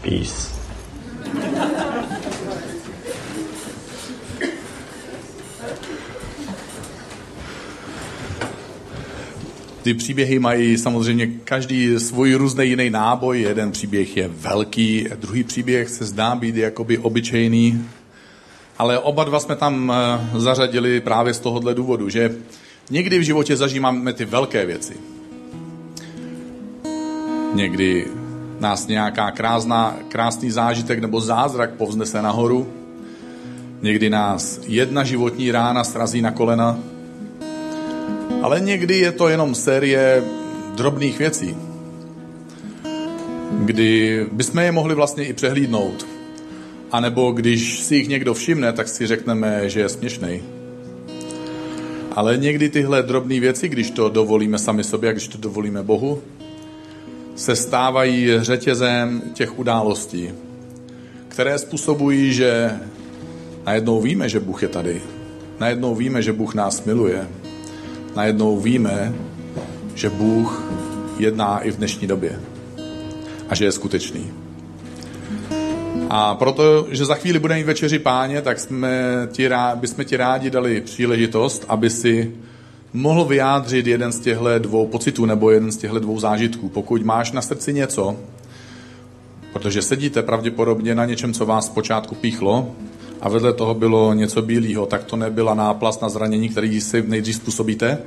Peace. 0.02 0.61
Ty 9.84 9.94
příběhy 9.94 10.40
mají 10.40 10.78
samozřejmě 10.78 11.28
každý 11.28 12.00
svůj 12.00 12.34
různý 12.34 12.70
jiný 12.70 12.90
náboj. 12.90 13.42
Jeden 13.42 13.72
příběh 13.72 14.18
je 14.18 14.28
velký, 14.28 15.08
druhý 15.20 15.44
příběh 15.44 15.90
se 15.90 16.06
zdá 16.06 16.36
být 16.36 16.56
jakoby 16.56 16.98
obyčejný. 16.98 17.86
Ale 18.78 19.00
oba 19.00 19.24
dva 19.24 19.40
jsme 19.40 19.56
tam 19.56 19.94
eh, 19.96 20.40
zařadili 20.40 21.02
právě 21.02 21.34
z 21.34 21.40
tohohle 21.40 21.76
důvodu, 21.76 22.10
že 22.10 22.36
někdy 22.90 23.20
v 23.20 23.22
životě 23.22 23.56
zažíváme 23.56 24.14
ty 24.14 24.26
velké 24.26 24.66
věci. 24.66 24.94
Někdy 27.54 28.08
nás 28.60 28.88
nějaká 28.88 29.32
krásná, 29.32 29.98
krásný 30.08 30.52
zážitek 30.52 31.00
nebo 31.00 31.22
zázrak 31.22 31.74
povznese 31.74 32.22
nahoru. 32.22 32.74
Někdy 33.82 34.10
nás 34.10 34.60
jedna 34.68 35.04
životní 35.04 35.52
rána 35.52 35.84
srazí 35.84 36.22
na 36.22 36.32
kolena. 36.32 36.91
Ale 38.42 38.60
někdy 38.60 38.98
je 38.98 39.12
to 39.12 39.28
jenom 39.28 39.56
série 39.56 40.24
drobných 40.76 41.20
věcí, 41.20 41.58
kdy 43.60 44.26
bychom 44.32 44.62
je 44.62 44.72
mohli 44.72 44.96
vlastně 44.96 45.26
i 45.26 45.34
přehlídnout. 45.34 46.08
A 46.92 47.00
nebo 47.00 47.32
když 47.32 47.80
si 47.80 47.96
jich 47.96 48.08
někdo 48.08 48.34
všimne, 48.34 48.74
tak 48.74 48.88
si 48.88 49.08
řekneme, 49.08 49.70
že 49.70 49.80
je 49.80 49.90
směšný. 49.90 50.42
Ale 52.12 52.38
někdy 52.38 52.70
tyhle 52.70 53.04
drobné 53.04 53.40
věci, 53.40 53.70
když 53.70 53.92
to 53.92 54.10
dovolíme 54.10 54.60
sami 54.60 54.84
sobě 54.84 55.10
a 55.10 55.12
když 55.12 55.28
to 55.28 55.38
dovolíme 55.38 55.84
Bohu, 55.84 56.22
se 57.36 57.56
stávají 57.56 58.28
řetězem 58.38 59.22
těch 59.34 59.60
událostí, 59.60 60.32
které 61.28 61.60
způsobují, 61.60 62.34
že 62.34 62.72
najednou 63.66 64.02
víme, 64.02 64.30
že 64.30 64.40
Bůh 64.40 64.62
je 64.62 64.68
tady. 64.68 65.02
Najednou 65.60 65.96
víme, 65.96 66.22
že 66.22 66.34
Bůh 66.34 66.56
nás 66.56 66.86
miluje. 66.86 67.28
Najednou 68.16 68.60
víme, 68.60 69.14
že 69.96 70.10
Bůh 70.10 70.64
jedná 71.18 71.60
i 71.60 71.72
v 71.72 71.78
dnešní 71.78 72.08
době. 72.08 72.40
A 73.50 73.56
že 73.56 73.66
je 73.66 73.72
skutečný. 73.72 74.32
A 76.10 76.36
proto, 76.36 76.88
že 76.90 77.06
za 77.06 77.16
chvíli 77.16 77.40
budeme 77.40 77.60
mít 77.60 77.66
večeři 77.66 78.00
páně, 78.00 78.42
tak 78.42 78.60
jsme 78.60 78.90
ti 79.32 79.48
rádi, 79.48 79.82
bychom 79.82 80.06
ti 80.06 80.18
rádi 80.18 80.50
dali 80.50 80.82
příležitost, 80.82 81.66
aby 81.68 81.90
si 81.90 82.32
mohl 82.94 83.26
vyjádřit 83.26 83.88
jeden 83.88 84.12
z 84.12 84.20
těchto 84.20 84.60
dvou 84.60 84.88
pocitů 84.88 85.26
nebo 85.26 85.52
jeden 85.52 85.72
z 85.72 85.78
těchto 85.78 86.00
dvou 86.00 86.20
zážitků. 86.20 86.70
Pokud 86.70 87.04
máš 87.04 87.32
na 87.32 87.42
srdci 87.42 87.74
něco, 87.74 88.16
protože 89.54 89.82
sedíte 89.82 90.24
pravděpodobně 90.24 90.96
na 90.96 91.06
něčem, 91.06 91.34
co 91.34 91.46
vás 91.46 91.66
zpočátku 91.66 92.16
píchlo 92.16 92.76
a 93.22 93.30
vedle 93.30 93.54
toho 93.54 93.74
bylo 93.74 94.14
něco 94.14 94.42
bílého, 94.42 94.86
tak 94.86 95.04
to 95.04 95.16
nebyla 95.16 95.54
náplast 95.54 96.02
na 96.02 96.10
zranění, 96.10 96.50
který 96.50 96.82
si 96.82 97.02
nejdřív 97.08 97.36
způsobíte, 97.36 97.98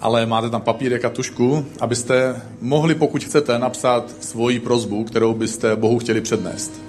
ale 0.00 0.26
máte 0.26 0.50
tam 0.50 0.60
papírek 0.60 1.04
a 1.04 1.10
tušku, 1.10 1.66
abyste 1.80 2.42
mohli, 2.60 2.94
pokud 2.94 3.24
chcete, 3.24 3.58
napsat 3.58 4.14
svoji 4.20 4.60
prozbu, 4.60 5.04
kterou 5.04 5.34
byste 5.34 5.76
Bohu 5.76 5.98
chtěli 5.98 6.20
přednést. 6.20 6.80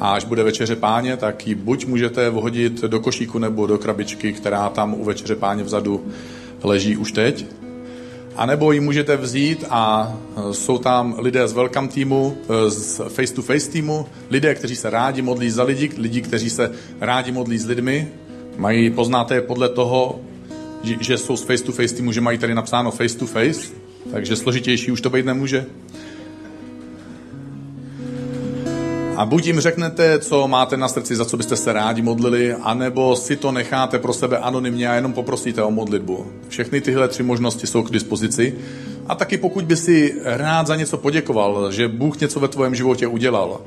A 0.00 0.12
až 0.12 0.24
bude 0.24 0.42
večeře 0.42 0.76
páně, 0.76 1.16
tak 1.16 1.46
ji 1.46 1.54
buď 1.54 1.86
můžete 1.86 2.30
vhodit 2.30 2.80
do 2.80 3.00
košíku 3.00 3.38
nebo 3.38 3.66
do 3.66 3.78
krabičky, 3.78 4.32
která 4.32 4.68
tam 4.68 4.94
u 4.94 5.04
večeře 5.04 5.36
páně 5.36 5.64
vzadu 5.64 6.06
leží 6.62 6.96
už 6.96 7.12
teď. 7.12 7.46
A 8.38 8.46
nebo 8.46 8.72
ji 8.72 8.80
můžete 8.80 9.16
vzít 9.16 9.64
a 9.70 10.12
jsou 10.52 10.78
tam 10.78 11.14
lidé 11.18 11.48
z 11.48 11.52
welcome 11.52 11.88
týmu, 11.88 12.36
z 12.68 13.00
face-to-face 13.08 13.70
týmu, 13.70 14.06
lidé, 14.30 14.54
kteří 14.54 14.76
se 14.76 14.90
rádi 14.90 15.22
modlí 15.22 15.50
za 15.50 15.62
lidi, 15.62 15.90
lidi, 15.96 16.22
kteří 16.22 16.50
se 16.50 16.72
rádi 17.00 17.32
modlí 17.32 17.58
s 17.58 17.66
lidmi. 17.66 18.08
Mají, 18.56 18.90
poznáte 18.90 19.34
je 19.34 19.42
podle 19.42 19.68
toho, 19.68 20.20
že 21.00 21.18
jsou 21.18 21.36
z 21.36 21.42
face-to-face 21.42 21.94
týmu, 21.94 22.12
že 22.12 22.20
mají 22.20 22.38
tady 22.38 22.54
napsáno 22.54 22.90
face-to-face, 22.90 23.72
takže 24.12 24.36
složitější 24.36 24.92
už 24.92 25.00
to 25.00 25.10
být 25.10 25.26
nemůže. 25.26 25.66
A 29.18 29.24
buď 29.24 29.46
jim 29.46 29.60
řeknete, 29.60 30.18
co 30.18 30.48
máte 30.48 30.76
na 30.76 30.88
srdci, 30.88 31.16
za 31.16 31.24
co 31.24 31.36
byste 31.36 31.56
se 31.56 31.72
rádi 31.72 32.02
modlili, 32.02 32.54
anebo 32.54 33.16
si 33.16 33.36
to 33.36 33.52
necháte 33.52 33.98
pro 33.98 34.12
sebe 34.12 34.38
anonymně 34.38 34.88
a 34.88 34.94
jenom 34.94 35.12
poprosíte 35.12 35.62
o 35.62 35.70
modlitbu. 35.70 36.26
Všechny 36.48 36.80
tyhle 36.80 37.08
tři 37.08 37.22
možnosti 37.22 37.66
jsou 37.66 37.82
k 37.82 37.90
dispozici. 37.90 38.54
A 39.06 39.14
taky 39.14 39.38
pokud 39.38 39.64
by 39.64 39.76
si 39.76 40.14
rád 40.24 40.66
za 40.66 40.76
něco 40.76 40.98
poděkoval, 40.98 41.72
že 41.72 41.88
Bůh 41.88 42.20
něco 42.20 42.40
ve 42.40 42.48
tvém 42.48 42.74
životě 42.74 43.06
udělal, 43.06 43.60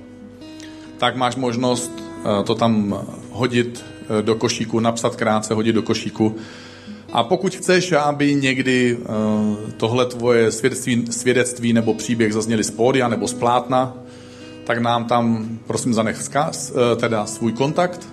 tak 0.97 1.15
máš 1.15 1.35
možnost 1.35 1.91
eh, 1.99 2.43
to 2.43 2.55
tam 2.55 2.99
hodit 3.31 3.85
eh, 4.19 4.21
do 4.21 4.35
košíku, 4.35 4.79
napsat 4.79 5.15
krátce, 5.15 5.53
hodit 5.53 5.73
do 5.73 5.81
košíku. 5.81 6.35
A 7.13 7.23
pokud 7.23 7.55
chceš, 7.55 7.91
aby 7.91 8.35
někdy 8.35 8.97
eh, 9.01 9.07
tohle 9.77 10.05
tvoje 10.05 10.51
svědectví, 10.51 11.05
svědectví 11.09 11.73
nebo 11.73 11.93
příběh 11.93 12.33
zazněli 12.33 12.63
z 12.63 12.71
pódia 12.71 13.07
nebo 13.07 13.27
z 13.27 13.33
plátna, 13.33 14.00
tak 14.63 14.77
nám 14.77 15.05
tam 15.05 15.49
prosím 15.67 15.93
zanech 15.93 16.17
vzkaz, 16.17 16.71
eh, 16.71 16.95
teda 16.95 17.25
svůj 17.25 17.53
kontakt 17.53 18.07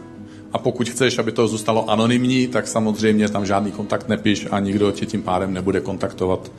a 0.53 0.59
pokud 0.59 0.89
chceš, 0.89 1.19
aby 1.19 1.33
to 1.33 1.49
zůstalo 1.49 1.91
anonymní, 1.91 2.47
tak 2.47 2.69
samozřejmě 2.69 3.29
tam 3.29 3.47
žádný 3.47 3.73
kontakt 3.73 4.09
nepiš 4.09 4.47
a 4.51 4.61
nikdo 4.61 4.93
tě 4.93 5.07
tím 5.07 5.23
pádem 5.23 5.55
nebude 5.55 5.81
kontaktovat, 5.81 6.53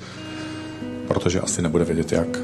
protože 1.07 1.39
asi 1.39 1.61
nebude 1.61 1.85
vědět 1.85 2.11
jak. 2.11 2.37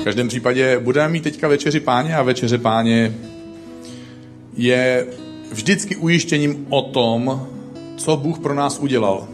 V 0.00 0.04
každém 0.04 0.28
případě 0.28 0.78
budeme 0.78 1.08
mít 1.08 1.22
teďka 1.22 1.48
večeři 1.48 1.80
páně 1.80 2.16
a 2.16 2.22
večeře 2.22 2.58
páně 2.58 3.14
je 4.56 5.06
vždycky 5.52 5.96
ujištěním 5.96 6.66
o 6.68 6.82
tom, 6.82 7.46
co 7.96 8.16
Bůh 8.16 8.38
pro 8.38 8.54
nás 8.54 8.78
udělal. 8.78 9.28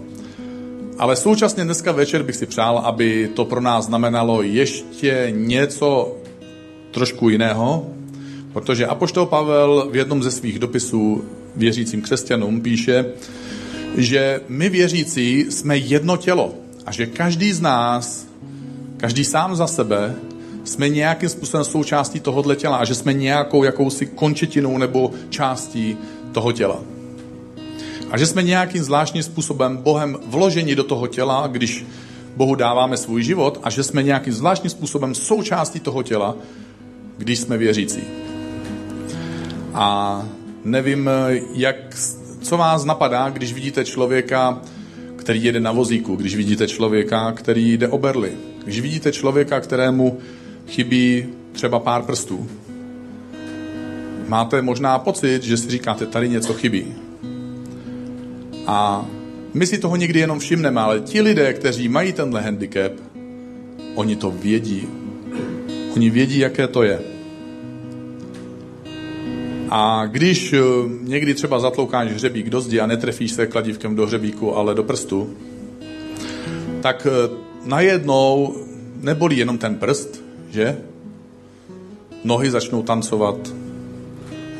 Ale 0.99 1.17
současně 1.17 1.65
dneska 1.65 1.93
večer 1.93 2.23
bych 2.23 2.37
si 2.37 2.47
přál, 2.47 2.79
aby 2.79 3.31
to 3.35 3.45
pro 3.45 3.61
nás 3.61 3.85
znamenalo 3.85 4.43
ještě 4.43 5.29
něco 5.31 6.17
trošku 6.91 7.29
jiného, 7.29 7.87
protože 8.53 8.87
Apoštol 8.87 9.27
Pavel 9.27 9.89
v 9.91 9.97
jednom 9.97 10.23
ze 10.23 10.31
svých 10.31 10.59
dopisů 10.59 11.25
věřícím 11.57 12.03
křesťanům 12.03 12.61
píše, 12.61 13.05
že 13.97 14.41
my 14.49 14.69
věřící 14.69 15.47
jsme 15.51 15.77
jedno 15.77 16.17
tělo 16.17 16.55
a 16.87 16.93
že 16.93 17.07
každý 17.07 17.53
z 17.53 17.61
nás, 17.61 18.27
každý 18.97 19.25
sám 19.25 19.57
za 19.57 19.67
sebe, 19.67 20.15
jsme 20.65 20.89
nějakým 20.89 21.29
způsobem 21.29 21.65
součástí 21.65 22.21
tohohle 22.21 22.57
těla 22.57 22.77
a 22.77 22.85
že 22.85 22.95
jsme 22.95 23.13
nějakou 23.13 23.65
jakousi 23.65 24.07
končetinou 24.07 24.79
nebo 24.79 25.11
částí 25.31 25.97
toho 26.33 26.53
těla. 26.53 26.81
A 28.13 28.19
že 28.19 28.27
jsme 28.27 28.43
nějakým 28.43 28.83
zvláštním 28.83 29.23
způsobem 29.23 29.77
Bohem 29.77 30.19
vloženi 30.27 30.77
do 30.77 30.85
toho 30.85 31.07
těla, 31.07 31.47
když 31.47 31.87
Bohu 32.37 32.55
dáváme 32.55 32.97
svůj 32.97 33.23
život 33.23 33.61
a 33.63 33.71
že 33.71 33.83
jsme 33.83 34.03
nějakým 34.03 34.33
zvláštním 34.33 34.71
způsobem 34.71 35.15
součástí 35.15 35.81
toho 35.81 36.03
těla, 36.03 36.37
když 37.19 37.39
jsme 37.39 37.59
věřící. 37.59 38.01
A 39.75 40.23
nevím, 40.65 41.11
jak, 41.55 41.77
co 42.41 42.57
vás 42.57 42.85
napadá, 42.85 43.31
když 43.31 43.53
vidíte 43.53 43.85
člověka, 43.85 44.61
který 45.17 45.45
jede 45.45 45.61
na 45.61 45.73
vozíku, 45.73 46.17
když 46.17 46.37
vidíte 46.37 46.69
člověka, 46.69 47.33
který 47.33 47.73
jde 47.73 47.89
o 47.89 47.99
berly, 47.99 48.33
když 48.65 48.81
vidíte 48.81 49.13
člověka, 49.13 49.61
kterému 49.61 50.19
chybí 50.69 51.27
třeba 51.53 51.79
pár 51.79 52.03
prstů. 52.03 52.49
Máte 54.29 54.63
možná 54.63 54.99
pocit, 54.99 55.43
že 55.43 55.57
si 55.57 55.71
říkáte, 55.71 56.07
tady 56.07 56.29
něco 56.29 56.55
chybí. 56.55 57.02
A 58.67 59.07
my 59.55 59.67
si 59.67 59.79
toho 59.79 59.97
někdy 59.97 60.21
jenom 60.21 60.39
všimneme, 60.39 60.81
ale 60.81 61.01
ti 61.01 61.21
lidé, 61.21 61.53
kteří 61.53 61.89
mají 61.89 62.13
tenhle 62.13 62.41
handicap, 62.41 62.93
oni 63.95 64.17
to 64.17 64.31
vědí. 64.31 64.89
Oni 65.97 66.11
vědí, 66.11 66.39
jaké 66.39 66.69
to 66.69 66.83
je. 66.83 67.01
A 69.71 70.07
když 70.07 70.53
eh, 70.53 70.59
někdy 71.01 71.35
třeba 71.35 71.61
zatloukáš 71.61 72.13
hřebík 72.13 72.51
do 72.51 72.61
zdi 72.61 72.81
a 72.81 72.87
netrefíš 72.87 73.33
se 73.33 73.47
kladívkem 73.47 73.97
do 73.97 74.07
hřebíku, 74.07 74.57
ale 74.57 74.75
do 74.75 74.83
prstu, 74.83 75.37
tak 76.81 77.07
eh, 77.07 77.31
najednou 77.65 78.57
nebolí 79.01 79.39
jenom 79.39 79.59
ten 79.59 79.75
prst, 79.75 80.23
že? 80.51 80.79
Nohy 82.25 82.51
začnou 82.51 82.83
tancovat, 82.83 83.55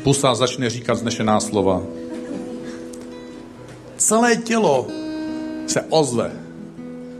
pusa 0.03 0.35
začne 0.35 0.69
říkat 0.69 0.95
znešená 0.95 1.39
slova, 1.39 1.83
celé 4.03 4.35
tělo 4.35 4.87
se 5.67 5.81
ozve. 5.89 6.31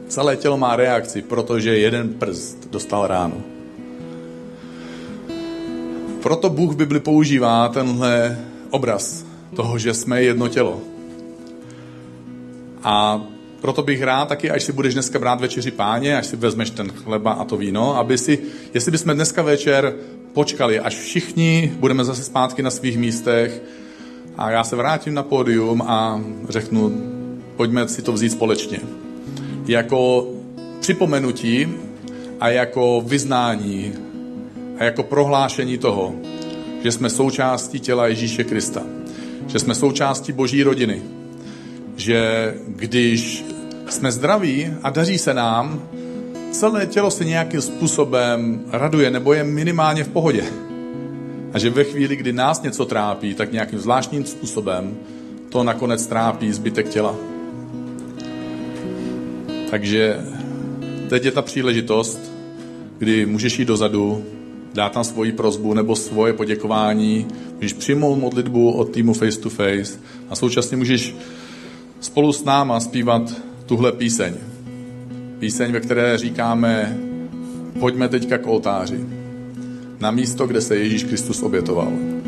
Celé 0.07 0.37
tělo 0.37 0.57
má 0.57 0.75
reakci, 0.75 1.21
protože 1.21 1.77
jeden 1.77 2.13
prst 2.13 2.67
dostal 2.69 3.07
ránu. 3.07 3.43
Proto 6.23 6.49
Bůh 6.49 6.73
v 6.73 6.75
Bibli 6.75 6.99
používá 6.99 7.67
tenhle 7.69 8.39
obraz 8.69 9.25
toho, 9.55 9.77
že 9.77 9.93
jsme 9.93 10.23
jedno 10.23 10.47
tělo. 10.47 10.81
A 12.83 13.21
proto 13.61 13.83
bych 13.83 14.03
rád 14.03 14.27
taky, 14.27 14.51
až 14.51 14.63
si 14.63 14.71
budeš 14.71 14.93
dneska 14.93 15.19
brát 15.19 15.41
večeři 15.41 15.71
páně, 15.71 16.17
až 16.17 16.25
si 16.25 16.35
vezmeš 16.35 16.69
ten 16.69 16.91
chleba 16.91 17.31
a 17.31 17.45
to 17.45 17.57
víno, 17.57 17.97
aby 17.97 18.17
si, 18.17 18.39
jestli 18.73 18.91
bychom 18.91 19.13
dneska 19.13 19.41
večer 19.41 19.95
počkali, 20.33 20.79
až 20.79 20.95
všichni 20.95 21.73
budeme 21.79 22.03
zase 22.03 22.23
zpátky 22.23 22.61
na 22.61 22.69
svých 22.69 22.97
místech, 22.97 23.61
a 24.37 24.51
já 24.51 24.63
se 24.63 24.75
vrátím 24.75 25.13
na 25.13 25.23
pódium 25.23 25.81
a 25.81 26.21
řeknu 26.49 26.91
pojďme 27.55 27.87
si 27.87 28.01
to 28.01 28.13
vzít 28.13 28.31
společně. 28.31 28.79
Jako 29.65 30.27
připomenutí 30.79 31.67
a 32.39 32.49
jako 32.49 33.03
vyznání 33.05 33.93
a 34.79 34.83
jako 34.83 35.03
prohlášení 35.03 35.77
toho, 35.77 36.15
že 36.83 36.91
jsme 36.91 37.09
součástí 37.09 37.79
těla 37.79 38.07
Ježíše 38.07 38.43
Krista, 38.43 38.81
že 39.47 39.59
jsme 39.59 39.75
součástí 39.75 40.31
Boží 40.31 40.63
rodiny, 40.63 41.01
že 41.95 42.53
když 42.67 43.45
jsme 43.89 44.11
zdraví 44.11 44.73
a 44.83 44.89
daří 44.89 45.17
se 45.17 45.33
nám, 45.33 45.81
celé 46.51 46.85
tělo 46.85 47.11
se 47.11 47.25
nějakým 47.25 47.61
způsobem 47.61 48.61
raduje 48.71 49.11
nebo 49.11 49.33
je 49.33 49.43
minimálně 49.43 50.03
v 50.03 50.09
pohodě. 50.09 50.43
A 51.53 51.59
že 51.59 51.69
ve 51.69 51.83
chvíli, 51.83 52.15
kdy 52.15 52.33
nás 52.33 52.61
něco 52.61 52.85
trápí, 52.85 53.33
tak 53.33 53.51
nějakým 53.51 53.79
zvláštním 53.79 54.25
způsobem 54.25 54.97
to 55.49 55.63
nakonec 55.63 56.07
trápí 56.07 56.51
zbytek 56.51 56.89
těla. 56.89 57.15
Takže 59.69 60.17
teď 61.09 61.25
je 61.25 61.31
ta 61.31 61.41
příležitost, 61.41 62.31
kdy 62.97 63.25
můžeš 63.25 63.59
jít 63.59 63.67
dozadu, 63.67 64.25
dát 64.73 64.91
tam 64.91 65.03
svoji 65.03 65.31
prozbu 65.31 65.73
nebo 65.73 65.95
svoje 65.95 66.33
poděkování, 66.33 67.27
můžeš 67.55 67.73
přijmout 67.73 68.15
modlitbu 68.15 68.71
od 68.71 68.91
týmu 68.91 69.13
Face 69.13 69.39
to 69.39 69.49
Face 69.49 69.99
a 70.29 70.35
současně 70.35 70.77
můžeš 70.77 71.15
spolu 71.99 72.33
s 72.33 72.43
náma 72.43 72.79
zpívat 72.79 73.41
tuhle 73.65 73.91
píseň. 73.91 74.33
Píseň, 75.39 75.71
ve 75.71 75.79
které 75.79 76.17
říkáme, 76.17 76.97
pojďme 77.79 78.09
teďka 78.09 78.37
k 78.37 78.47
oltáři, 78.47 79.22
na 80.03 80.11
místo, 80.11 80.47
kde 80.47 80.61
se 80.61 80.75
Ježíš 80.75 81.03
Kristus 81.03 81.41
obětoval. 81.43 82.22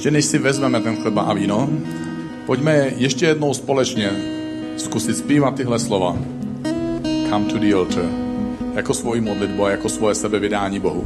Ještě 0.00 0.10
než 0.10 0.24
si 0.24 0.38
vezmeme 0.38 0.80
ten 0.80 0.96
chleba 0.96 1.22
a 1.22 1.32
víno, 1.32 1.68
pojďme 2.46 2.92
ještě 2.96 3.26
jednou 3.26 3.54
společně 3.54 4.10
zkusit 4.76 5.16
zpívat 5.16 5.54
tyhle 5.54 5.78
slova. 5.78 6.16
Come 7.28 7.44
to 7.44 7.58
the 7.58 7.74
altar. 7.74 8.04
Jako 8.74 8.94
svoji 8.94 9.20
modlitbu 9.20 9.64
a 9.64 9.70
jako 9.70 9.88
svoje 9.88 10.14
sebevydání 10.14 10.80
Bohu. 10.80 11.04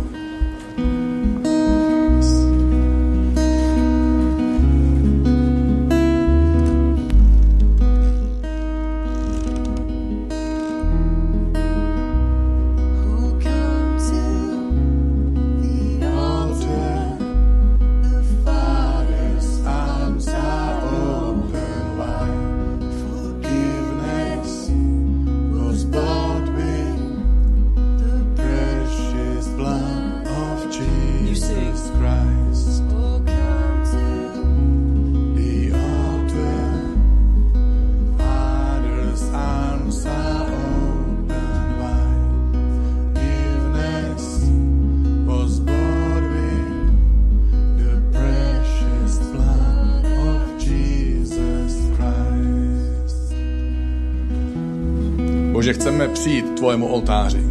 Tvojemu 56.64 56.86
oltáři. 56.86 57.42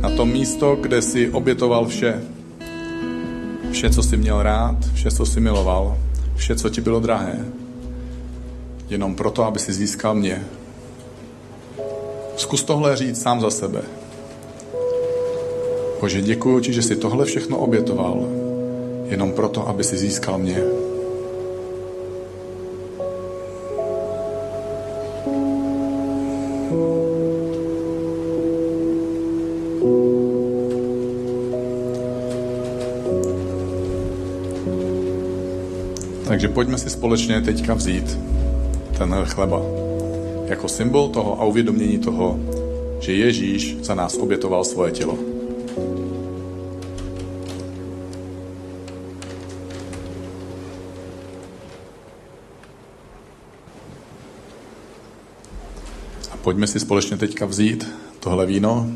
Na 0.00 0.10
to 0.10 0.26
místo, 0.26 0.76
kde 0.80 1.02
jsi 1.02 1.30
obětoval 1.30 1.86
vše. 1.86 2.22
Vše, 3.70 3.90
co 3.90 4.02
jsi 4.02 4.16
měl 4.16 4.42
rád, 4.42 4.76
vše, 4.94 5.10
co 5.10 5.26
jsi 5.26 5.40
miloval, 5.40 5.98
vše, 6.36 6.56
co 6.56 6.68
ti 6.68 6.80
bylo 6.80 7.00
drahé. 7.00 7.44
Jenom 8.90 9.14
proto, 9.14 9.44
aby 9.44 9.58
si 9.58 9.72
získal 9.72 10.14
mě. 10.14 10.44
Zkus 12.36 12.64
tohle 12.64 12.96
říct 12.96 13.22
sám 13.22 13.40
za 13.40 13.50
sebe. 13.50 13.82
Bože, 16.00 16.22
děkuji 16.22 16.60
ti, 16.60 16.72
že 16.72 16.82
jsi 16.82 16.96
tohle 16.96 17.24
všechno 17.24 17.58
obětoval. 17.58 18.26
Jenom 19.04 19.32
proto, 19.32 19.68
aby 19.68 19.84
si 19.84 19.96
získal 19.96 20.38
mě. 20.38 20.62
Pojďme 36.54 36.78
si 36.78 36.90
společně 36.90 37.40
teďka 37.40 37.74
vzít 37.74 38.18
tenhle 38.98 39.26
chleba 39.26 39.62
jako 40.46 40.68
symbol 40.68 41.08
toho 41.08 41.40
a 41.40 41.44
uvědomění 41.44 41.98
toho, 41.98 42.38
že 43.00 43.12
Ježíš 43.12 43.76
za 43.80 43.94
nás 43.94 44.16
obětoval 44.16 44.64
svoje 44.64 44.92
tělo. 44.92 45.18
A 56.32 56.36
pojďme 56.42 56.66
si 56.66 56.80
společně 56.80 57.16
teďka 57.16 57.46
vzít 57.46 57.94
tohle 58.20 58.46
víno 58.46 58.86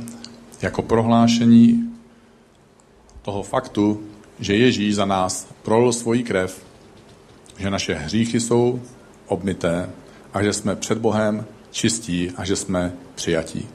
jako 0.63 0.83
prohlášení 0.83 1.93
toho 3.23 3.43
faktu, 3.43 4.01
že 4.41 4.57
Ježíš 4.57 4.95
za 4.95 5.05
nás 5.05 5.47
prolil 5.63 5.93
svoji 5.93 6.23
krev, 6.23 6.68
že 7.59 7.71
naše 7.71 7.95
hříchy 7.95 8.41
jsou 8.41 8.81
obmité 9.27 9.91
a 10.35 10.43
že 10.43 10.53
jsme 10.53 10.77
před 10.77 10.99
Bohem 10.99 11.47
čistí 11.71 12.33
a 12.37 12.45
že 12.45 12.57
jsme 12.57 12.93
přijatí. 13.15 13.69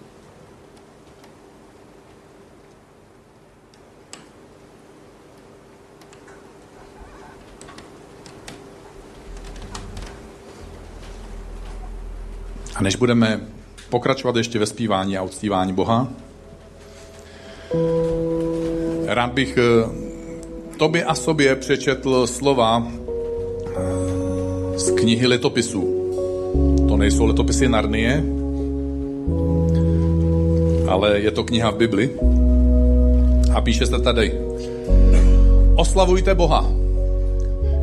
A 12.75 12.81
než 12.81 12.95
budeme 12.95 13.41
pokračovat 13.89 14.35
ještě 14.35 14.59
ve 14.59 14.65
zpívání 14.65 15.17
a 15.17 15.23
uctívání 15.23 15.73
Boha, 15.73 16.07
rád 19.05 19.31
bych 19.31 19.57
eh, 19.57 19.63
tobě 20.77 21.03
a 21.03 21.15
sobě 21.15 21.55
přečetl 21.55 22.27
slova 22.27 22.87
knihy 25.03 25.27
letopisů. 25.27 25.83
To 26.87 26.97
nejsou 26.97 27.25
letopisy 27.25 27.67
Narnie, 27.67 28.23
ale 30.87 31.19
je 31.19 31.31
to 31.31 31.43
kniha 31.43 31.71
v 31.71 31.75
Bibli. 31.75 32.09
A 33.53 33.61
píše 33.61 33.85
se 33.85 33.99
tady. 33.99 34.33
Oslavujte 35.75 36.35
Boha. 36.35 36.71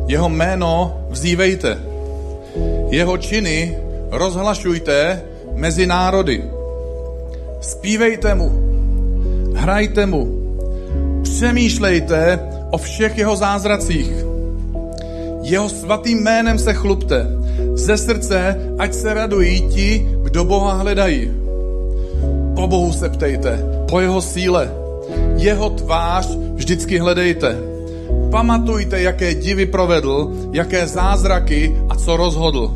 Jeho 0.07 0.29
jméno 0.29 0.97
vzívejte. 1.09 1.77
Jeho 2.89 3.17
činy 3.17 3.77
rozhlašujte 4.11 5.21
mezi 5.53 5.87
národy. 5.87 6.43
Spívejte 7.61 8.35
mu. 8.35 8.49
Hrajte 9.55 10.05
mu. 10.05 10.27
Přemýšlejte 11.21 12.39
o 12.71 12.77
všech 12.77 13.17
jeho 13.17 13.35
zázracích. 13.35 14.30
Jeho 15.51 15.69
svatým 15.69 16.23
jménem 16.23 16.59
se 16.59 16.73
chlubte. 16.73 17.27
Ze 17.73 17.97
srdce, 17.97 18.55
ať 18.79 18.93
se 18.93 19.13
radují 19.13 19.61
ti, 19.61 20.09
kdo 20.23 20.43
Boha 20.43 20.73
hledají. 20.73 21.31
Po 22.55 22.67
Bohu 22.67 22.93
se 22.93 23.09
ptejte, 23.09 23.59
po 23.89 23.99
jeho 23.99 24.21
síle. 24.21 24.71
Jeho 25.35 25.69
tvář 25.69 26.37
vždycky 26.53 26.99
hledejte. 26.99 27.57
Pamatujte, 28.31 29.01
jaké 29.01 29.33
divy 29.33 29.65
provedl, 29.65 30.31
jaké 30.51 30.87
zázraky 30.87 31.75
a 31.89 31.95
co 31.95 32.17
rozhodl. 32.17 32.71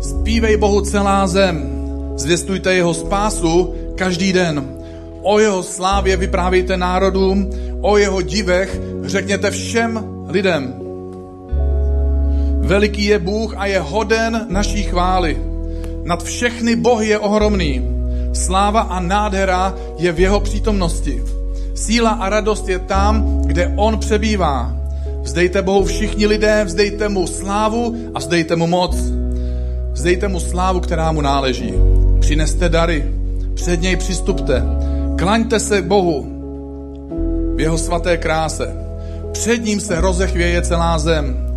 Zpívej 0.00 0.56
Bohu 0.56 0.80
celá 0.80 1.26
zem. 1.26 1.70
Zvěstujte 2.16 2.74
jeho 2.74 2.94
spásu 2.94 3.74
každý 3.94 4.32
den. 4.32 4.64
O 5.22 5.38
jeho 5.38 5.62
slávě 5.62 6.16
vyprávějte 6.16 6.76
národům, 6.76 7.50
o 7.80 7.96
jeho 7.96 8.22
divech 8.22 8.80
řekněte 9.04 9.50
všem 9.50 10.04
lidem. 10.28 10.87
Veliký 12.68 13.04
je 13.04 13.18
Bůh 13.18 13.54
a 13.56 13.66
je 13.66 13.80
hoden 13.80 14.46
naší 14.48 14.82
chvály. 14.82 15.38
Nad 16.04 16.22
všechny 16.22 16.76
bohy 16.76 17.06
je 17.06 17.18
ohromný. 17.18 17.82
Sláva 18.32 18.80
a 18.80 19.00
nádhera 19.00 19.74
je 19.98 20.12
v 20.12 20.20
jeho 20.20 20.40
přítomnosti. 20.40 21.22
Síla 21.74 22.10
a 22.10 22.28
radost 22.28 22.68
je 22.68 22.78
tam, 22.78 23.42
kde 23.46 23.72
on 23.76 23.98
přebývá. 23.98 24.76
Vzdejte 25.22 25.62
Bohu 25.62 25.84
všichni 25.84 26.26
lidé, 26.26 26.64
vzdejte 26.64 27.08
mu 27.08 27.26
slávu 27.26 27.96
a 28.14 28.18
vzdejte 28.18 28.56
mu 28.56 28.66
moc. 28.66 28.96
Vzdejte 29.92 30.28
mu 30.28 30.40
slávu, 30.40 30.80
která 30.80 31.12
mu 31.12 31.20
náleží. 31.20 31.74
Přineste 32.20 32.68
dary, 32.68 33.04
před 33.54 33.82
něj 33.82 33.96
přistupte, 33.96 34.62
klaňte 35.18 35.60
se 35.60 35.82
Bohu 35.82 36.26
v 37.56 37.60
jeho 37.60 37.78
svaté 37.78 38.16
kráse. 38.16 38.76
Před 39.32 39.64
ním 39.64 39.80
se 39.80 40.00
rozechvěje 40.00 40.62
celá 40.62 40.98
zem. 40.98 41.47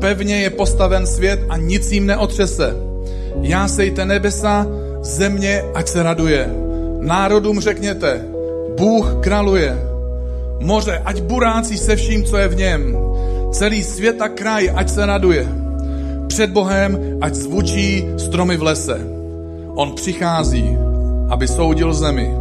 Pevně 0.00 0.40
je 0.40 0.50
postaven 0.50 1.06
svět 1.06 1.40
a 1.48 1.56
nic 1.56 1.92
jim 1.92 2.06
neotřese. 2.06 2.76
Jásejte 3.40 4.04
nebesa, 4.04 4.66
země, 5.00 5.62
ať 5.74 5.88
se 5.88 6.02
raduje. 6.02 6.50
Národům 7.00 7.60
řekněte, 7.60 8.24
Bůh 8.76 9.16
kraluje. 9.22 9.78
Moře, 10.60 11.02
ať 11.04 11.20
burácí 11.20 11.78
se 11.78 11.96
vším, 11.96 12.24
co 12.24 12.36
je 12.36 12.48
v 12.48 12.56
něm. 12.56 12.96
Celý 13.52 13.84
svět 13.84 14.22
a 14.22 14.28
kraj, 14.28 14.70
ať 14.74 14.88
se 14.88 15.06
raduje. 15.06 15.48
Před 16.26 16.50
Bohem, 16.50 17.18
ať 17.20 17.34
zvučí 17.34 18.04
stromy 18.16 18.56
v 18.56 18.62
lese. 18.62 19.00
On 19.74 19.92
přichází, 19.92 20.76
aby 21.28 21.48
soudil 21.48 21.94
zemi. 21.94 22.34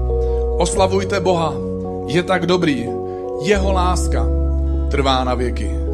Oslavujte 0.58 1.20
Boha, 1.20 1.54
je 2.08 2.24
tak 2.24 2.46
dobrý. 2.46 2.90
Jeho 3.44 3.72
láska 3.72 4.26
trvá 4.92 5.24
na 5.24 5.34
věky. 5.36 5.85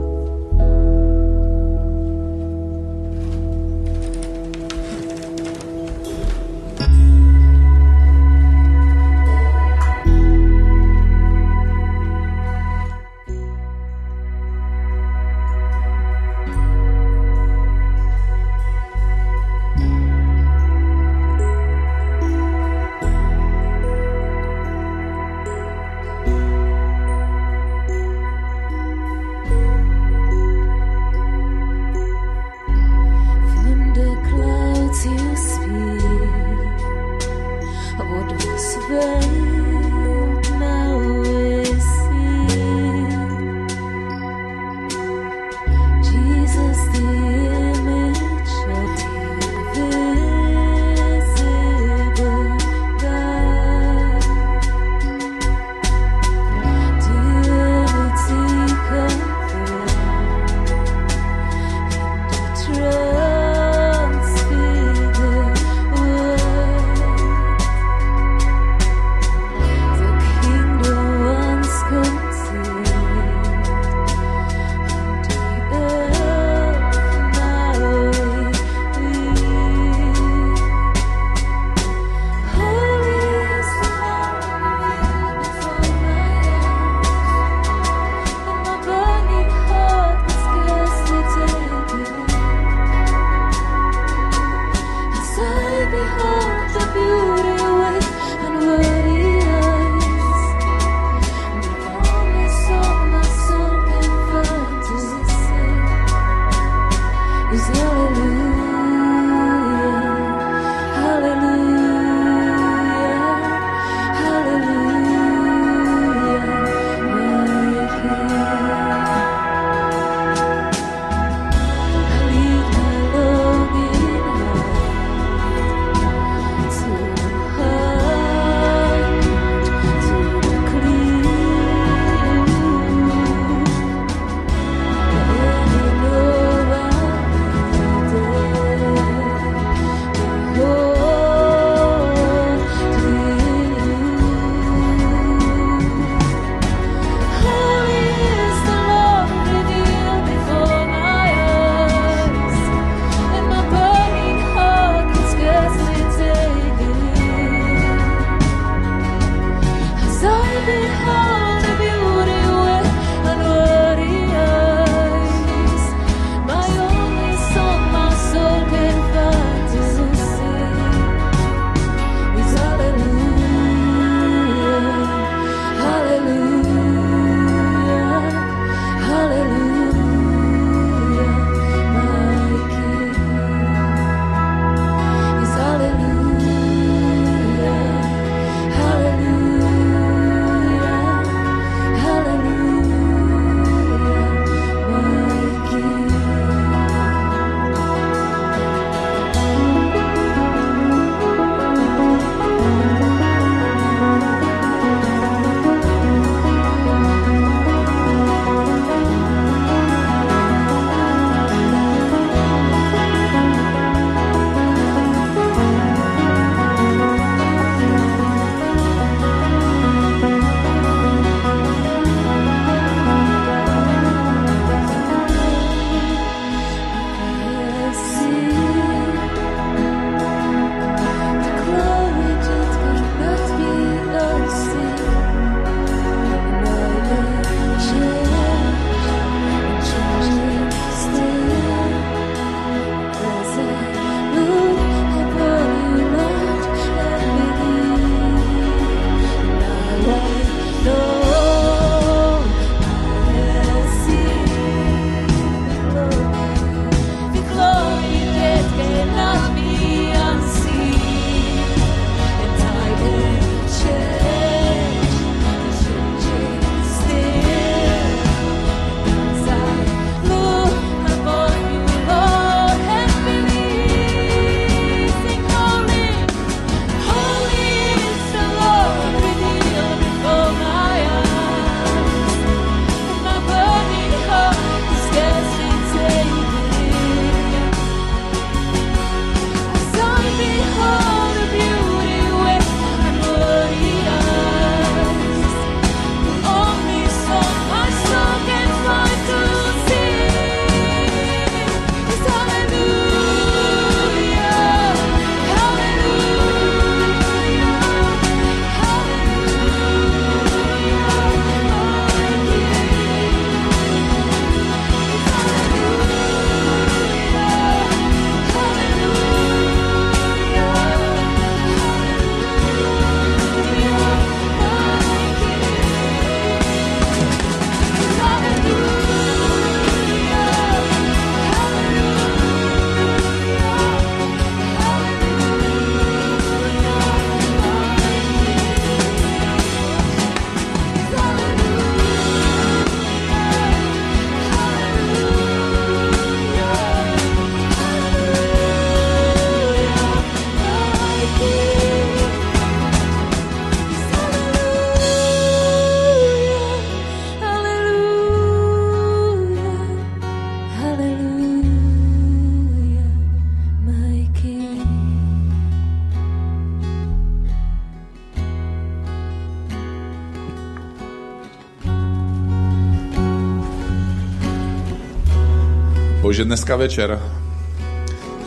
Bože, 376.41 376.45
dneska 376.47 376.75
večer 376.75 377.19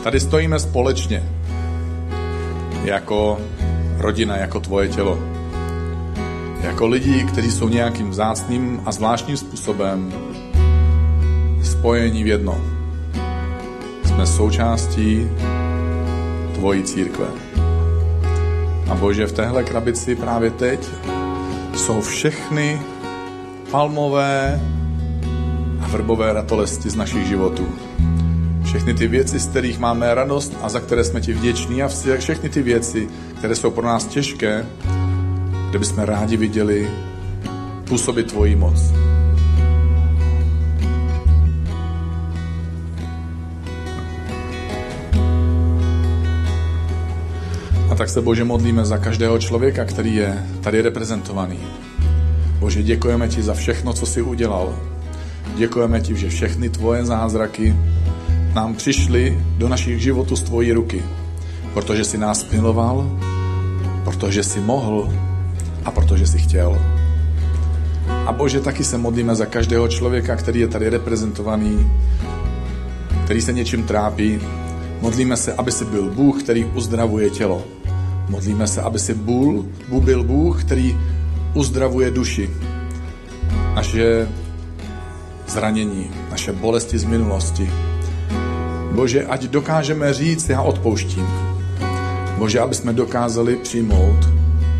tady 0.03 0.19
stojíme 0.19 0.59
společně 0.59 1.23
jako 2.83 3.39
rodina, 3.97 4.37
jako 4.37 4.59
tvoje 4.59 4.87
tělo. 4.87 5.19
Jako 6.61 6.87
lidi, 6.87 7.23
kteří 7.23 7.51
jsou 7.51 7.69
nějakým 7.69 8.09
vzácným 8.09 8.81
a 8.85 8.91
zvláštním 8.91 9.37
způsobem 9.37 10.13
spojení 11.63 12.23
v 12.23 12.27
jedno. 12.27 12.57
Jsme 14.05 14.27
součástí 14.27 15.29
tvojí 16.53 16.83
církve. 16.83 17.27
A 18.89 18.95
Bože, 18.95 19.27
v 19.27 19.31
téhle 19.31 19.63
krabici 19.63 20.15
právě 20.15 20.51
teď 20.51 20.87
jsou 21.75 22.01
všechny 22.01 22.81
palmové 23.71 24.61
a 25.81 25.87
vrbové 25.87 26.33
ratolesti 26.33 26.89
z 26.89 26.95
našich 26.95 27.27
životů. 27.27 27.84
Všechny 28.85 28.99
ty 28.99 29.07
věci, 29.07 29.39
z 29.39 29.47
kterých 29.47 29.79
máme 29.79 30.15
radost 30.15 30.57
a 30.61 30.69
za 30.69 30.79
které 30.79 31.03
jsme 31.03 31.21
ti 31.21 31.33
vděční 31.33 31.83
a 31.83 31.87
všechny 32.17 32.49
ty 32.49 32.61
věci, 32.61 33.07
které 33.37 33.55
jsou 33.55 33.71
pro 33.71 33.85
nás 33.85 34.05
těžké, 34.05 34.65
kde 35.69 35.79
bychom 35.79 36.03
rádi 36.03 36.37
viděli 36.37 36.89
působit 37.89 38.27
tvoji 38.31 38.55
moc. 38.55 38.79
A 47.91 47.95
tak 47.97 48.09
se 48.09 48.21
Bože 48.21 48.43
modlíme 48.43 48.85
za 48.85 48.97
každého 48.97 49.39
člověka, 49.39 49.85
který 49.85 50.15
je 50.15 50.45
tady 50.61 50.81
reprezentovaný. 50.81 51.59
Bože, 52.59 52.83
děkujeme 52.83 53.27
ti 53.27 53.43
za 53.43 53.53
všechno, 53.53 53.93
co 53.93 54.05
jsi 54.05 54.21
udělal. 54.21 54.79
Děkujeme 55.55 56.01
ti, 56.01 56.15
že 56.15 56.29
všechny 56.29 56.69
tvoje 56.69 57.05
zázraky 57.05 57.75
nám 58.55 58.73
přišly 58.73 59.39
do 59.57 59.69
našich 59.69 60.01
životů 60.01 60.35
z 60.35 60.43
tvojí 60.43 60.71
ruky. 60.71 61.03
Protože 61.73 62.03
jsi 62.03 62.17
nás 62.17 62.49
miloval, 62.49 63.19
protože 64.03 64.43
jsi 64.43 64.59
mohl 64.59 65.13
a 65.85 65.91
protože 65.91 66.27
jsi 66.27 66.37
chtěl. 66.37 66.81
A 68.25 68.31
Bože, 68.31 68.59
taky 68.61 68.83
se 68.83 68.97
modlíme 68.97 69.35
za 69.35 69.45
každého 69.45 69.87
člověka, 69.87 70.35
který 70.35 70.59
je 70.59 70.67
tady 70.67 70.89
reprezentovaný, 70.89 71.91
který 73.25 73.41
se 73.41 73.53
něčím 73.53 73.83
trápí. 73.83 74.39
Modlíme 75.01 75.37
se, 75.37 75.53
aby 75.53 75.71
si 75.71 75.85
byl 75.85 76.09
Bůh, 76.09 76.43
který 76.43 76.65
uzdravuje 76.65 77.29
tělo. 77.29 77.63
Modlíme 78.29 78.67
se, 78.67 78.81
aby 78.81 78.99
si 78.99 79.13
byl, 79.13 79.65
byl 79.99 80.23
Bůh, 80.23 80.63
který 80.63 80.97
uzdravuje 81.53 82.11
duši. 82.11 82.49
Naše 83.75 84.27
zranění, 85.47 86.09
naše 86.31 86.51
bolesti 86.51 86.97
z 86.97 87.03
minulosti. 87.03 87.69
Bože, 88.95 89.25
ať 89.25 89.43
dokážeme 89.43 90.13
říct, 90.13 90.49
já 90.49 90.61
odpouštím. 90.61 91.27
Bože, 92.37 92.59
aby 92.59 92.75
jsme 92.75 92.93
dokázali 92.93 93.55
přijmout 93.55 94.29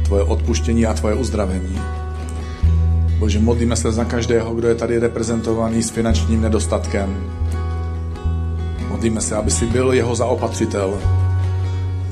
tvoje 0.06 0.24
odpuštění 0.24 0.86
a 0.86 0.94
tvoje 0.94 1.16
uzdravení. 1.16 1.82
Bože, 3.20 3.40
modlíme 3.40 3.76
se 3.76 3.92
za 3.92 4.06
každého, 4.06 4.56
kdo 4.56 4.68
je 4.68 4.76
tady 4.76 5.00
reprezentovaný 5.00 5.84
s 5.84 5.90
finančním 5.90 6.42
nedostatkem. 6.42 7.32
Modlíme 8.90 9.22
se, 9.22 9.36
aby 9.36 9.52
si 9.52 9.66
byl 9.66 9.94
jeho 9.94 10.16
zaopatřitel. 10.16 10.94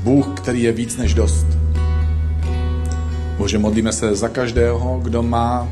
Bůh, 0.04 0.28
který 0.36 0.64
je 0.64 0.72
víc 0.72 0.98
než 0.98 1.14
dost. 1.14 1.48
Bože, 3.38 3.60
modlíme 3.60 3.92
se 3.92 4.16
za 4.16 4.30
každého, 4.30 5.00
kdo 5.04 5.24
má 5.24 5.68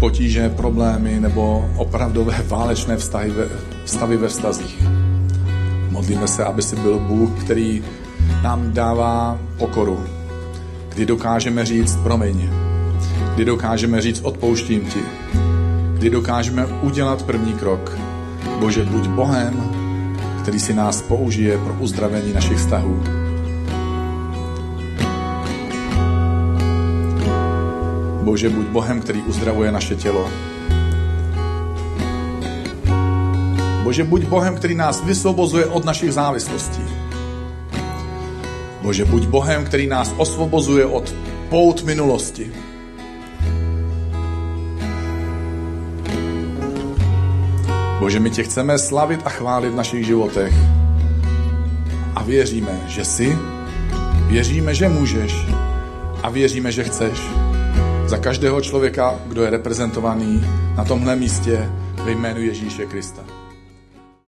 potíže, 0.00 0.48
problémy 0.48 1.20
nebo 1.20 1.70
opravdové 1.76 2.44
válečné 2.48 2.96
vztahy 2.96 3.30
ve, 3.30 3.48
stavy 3.84 4.16
ve 4.16 4.28
vztazích. 4.28 4.93
Modlíme 5.94 6.28
se, 6.28 6.44
aby 6.44 6.62
si 6.62 6.76
byl 6.76 6.98
Bůh, 6.98 7.44
který 7.44 7.84
nám 8.42 8.72
dává 8.72 9.38
pokoru, 9.58 10.04
kdy 10.88 11.06
dokážeme 11.06 11.64
říct 11.64 11.96
promiň, 11.96 12.50
kdy 13.34 13.44
dokážeme 13.44 14.00
říct 14.00 14.20
odpouštím 14.20 14.80
ti, 14.80 15.00
kdy 15.94 16.10
dokážeme 16.10 16.66
udělat 16.66 17.22
první 17.22 17.52
krok. 17.52 17.98
Bože, 18.60 18.84
buď 18.84 19.08
Bohem, 19.08 19.70
který 20.42 20.60
si 20.60 20.74
nás 20.74 21.02
použije 21.02 21.58
pro 21.58 21.74
uzdravení 21.78 22.32
našich 22.32 22.58
vztahů. 22.58 23.02
Bože, 28.22 28.48
buď 28.48 28.66
Bohem, 28.66 29.00
který 29.00 29.22
uzdravuje 29.22 29.72
naše 29.72 29.94
tělo. 29.94 30.28
Bože, 33.94 34.04
buď 34.04 34.24
Bohem, 34.24 34.56
který 34.56 34.74
nás 34.74 35.04
vysvobozuje 35.04 35.66
od 35.66 35.84
našich 35.84 36.12
závislostí. 36.12 36.82
Bože, 38.82 39.04
buď 39.04 39.26
Bohem, 39.26 39.64
který 39.64 39.86
nás 39.86 40.14
osvobozuje 40.16 40.86
od 40.86 41.14
pout 41.48 41.82
minulosti. 41.82 42.50
Bože, 47.98 48.20
my 48.20 48.30
tě 48.30 48.42
chceme 48.42 48.78
slavit 48.78 49.20
a 49.24 49.30
chválit 49.30 49.70
v 49.70 49.76
našich 49.76 50.06
životech. 50.06 50.54
A 52.14 52.22
věříme, 52.22 52.80
že 52.86 53.04
jsi, 53.04 53.38
věříme, 54.26 54.74
že 54.74 54.88
můžeš 54.88 55.46
a 56.22 56.30
věříme, 56.30 56.72
že 56.72 56.84
chceš. 56.84 57.22
Za 58.06 58.18
každého 58.18 58.60
člověka, 58.60 59.14
kdo 59.26 59.42
je 59.42 59.50
reprezentovaný 59.50 60.44
na 60.76 60.84
tomhle 60.84 61.16
místě 61.16 61.70
ve 62.04 62.10
jménu 62.10 62.40
Ježíše 62.40 62.86
Krista. 62.86 63.43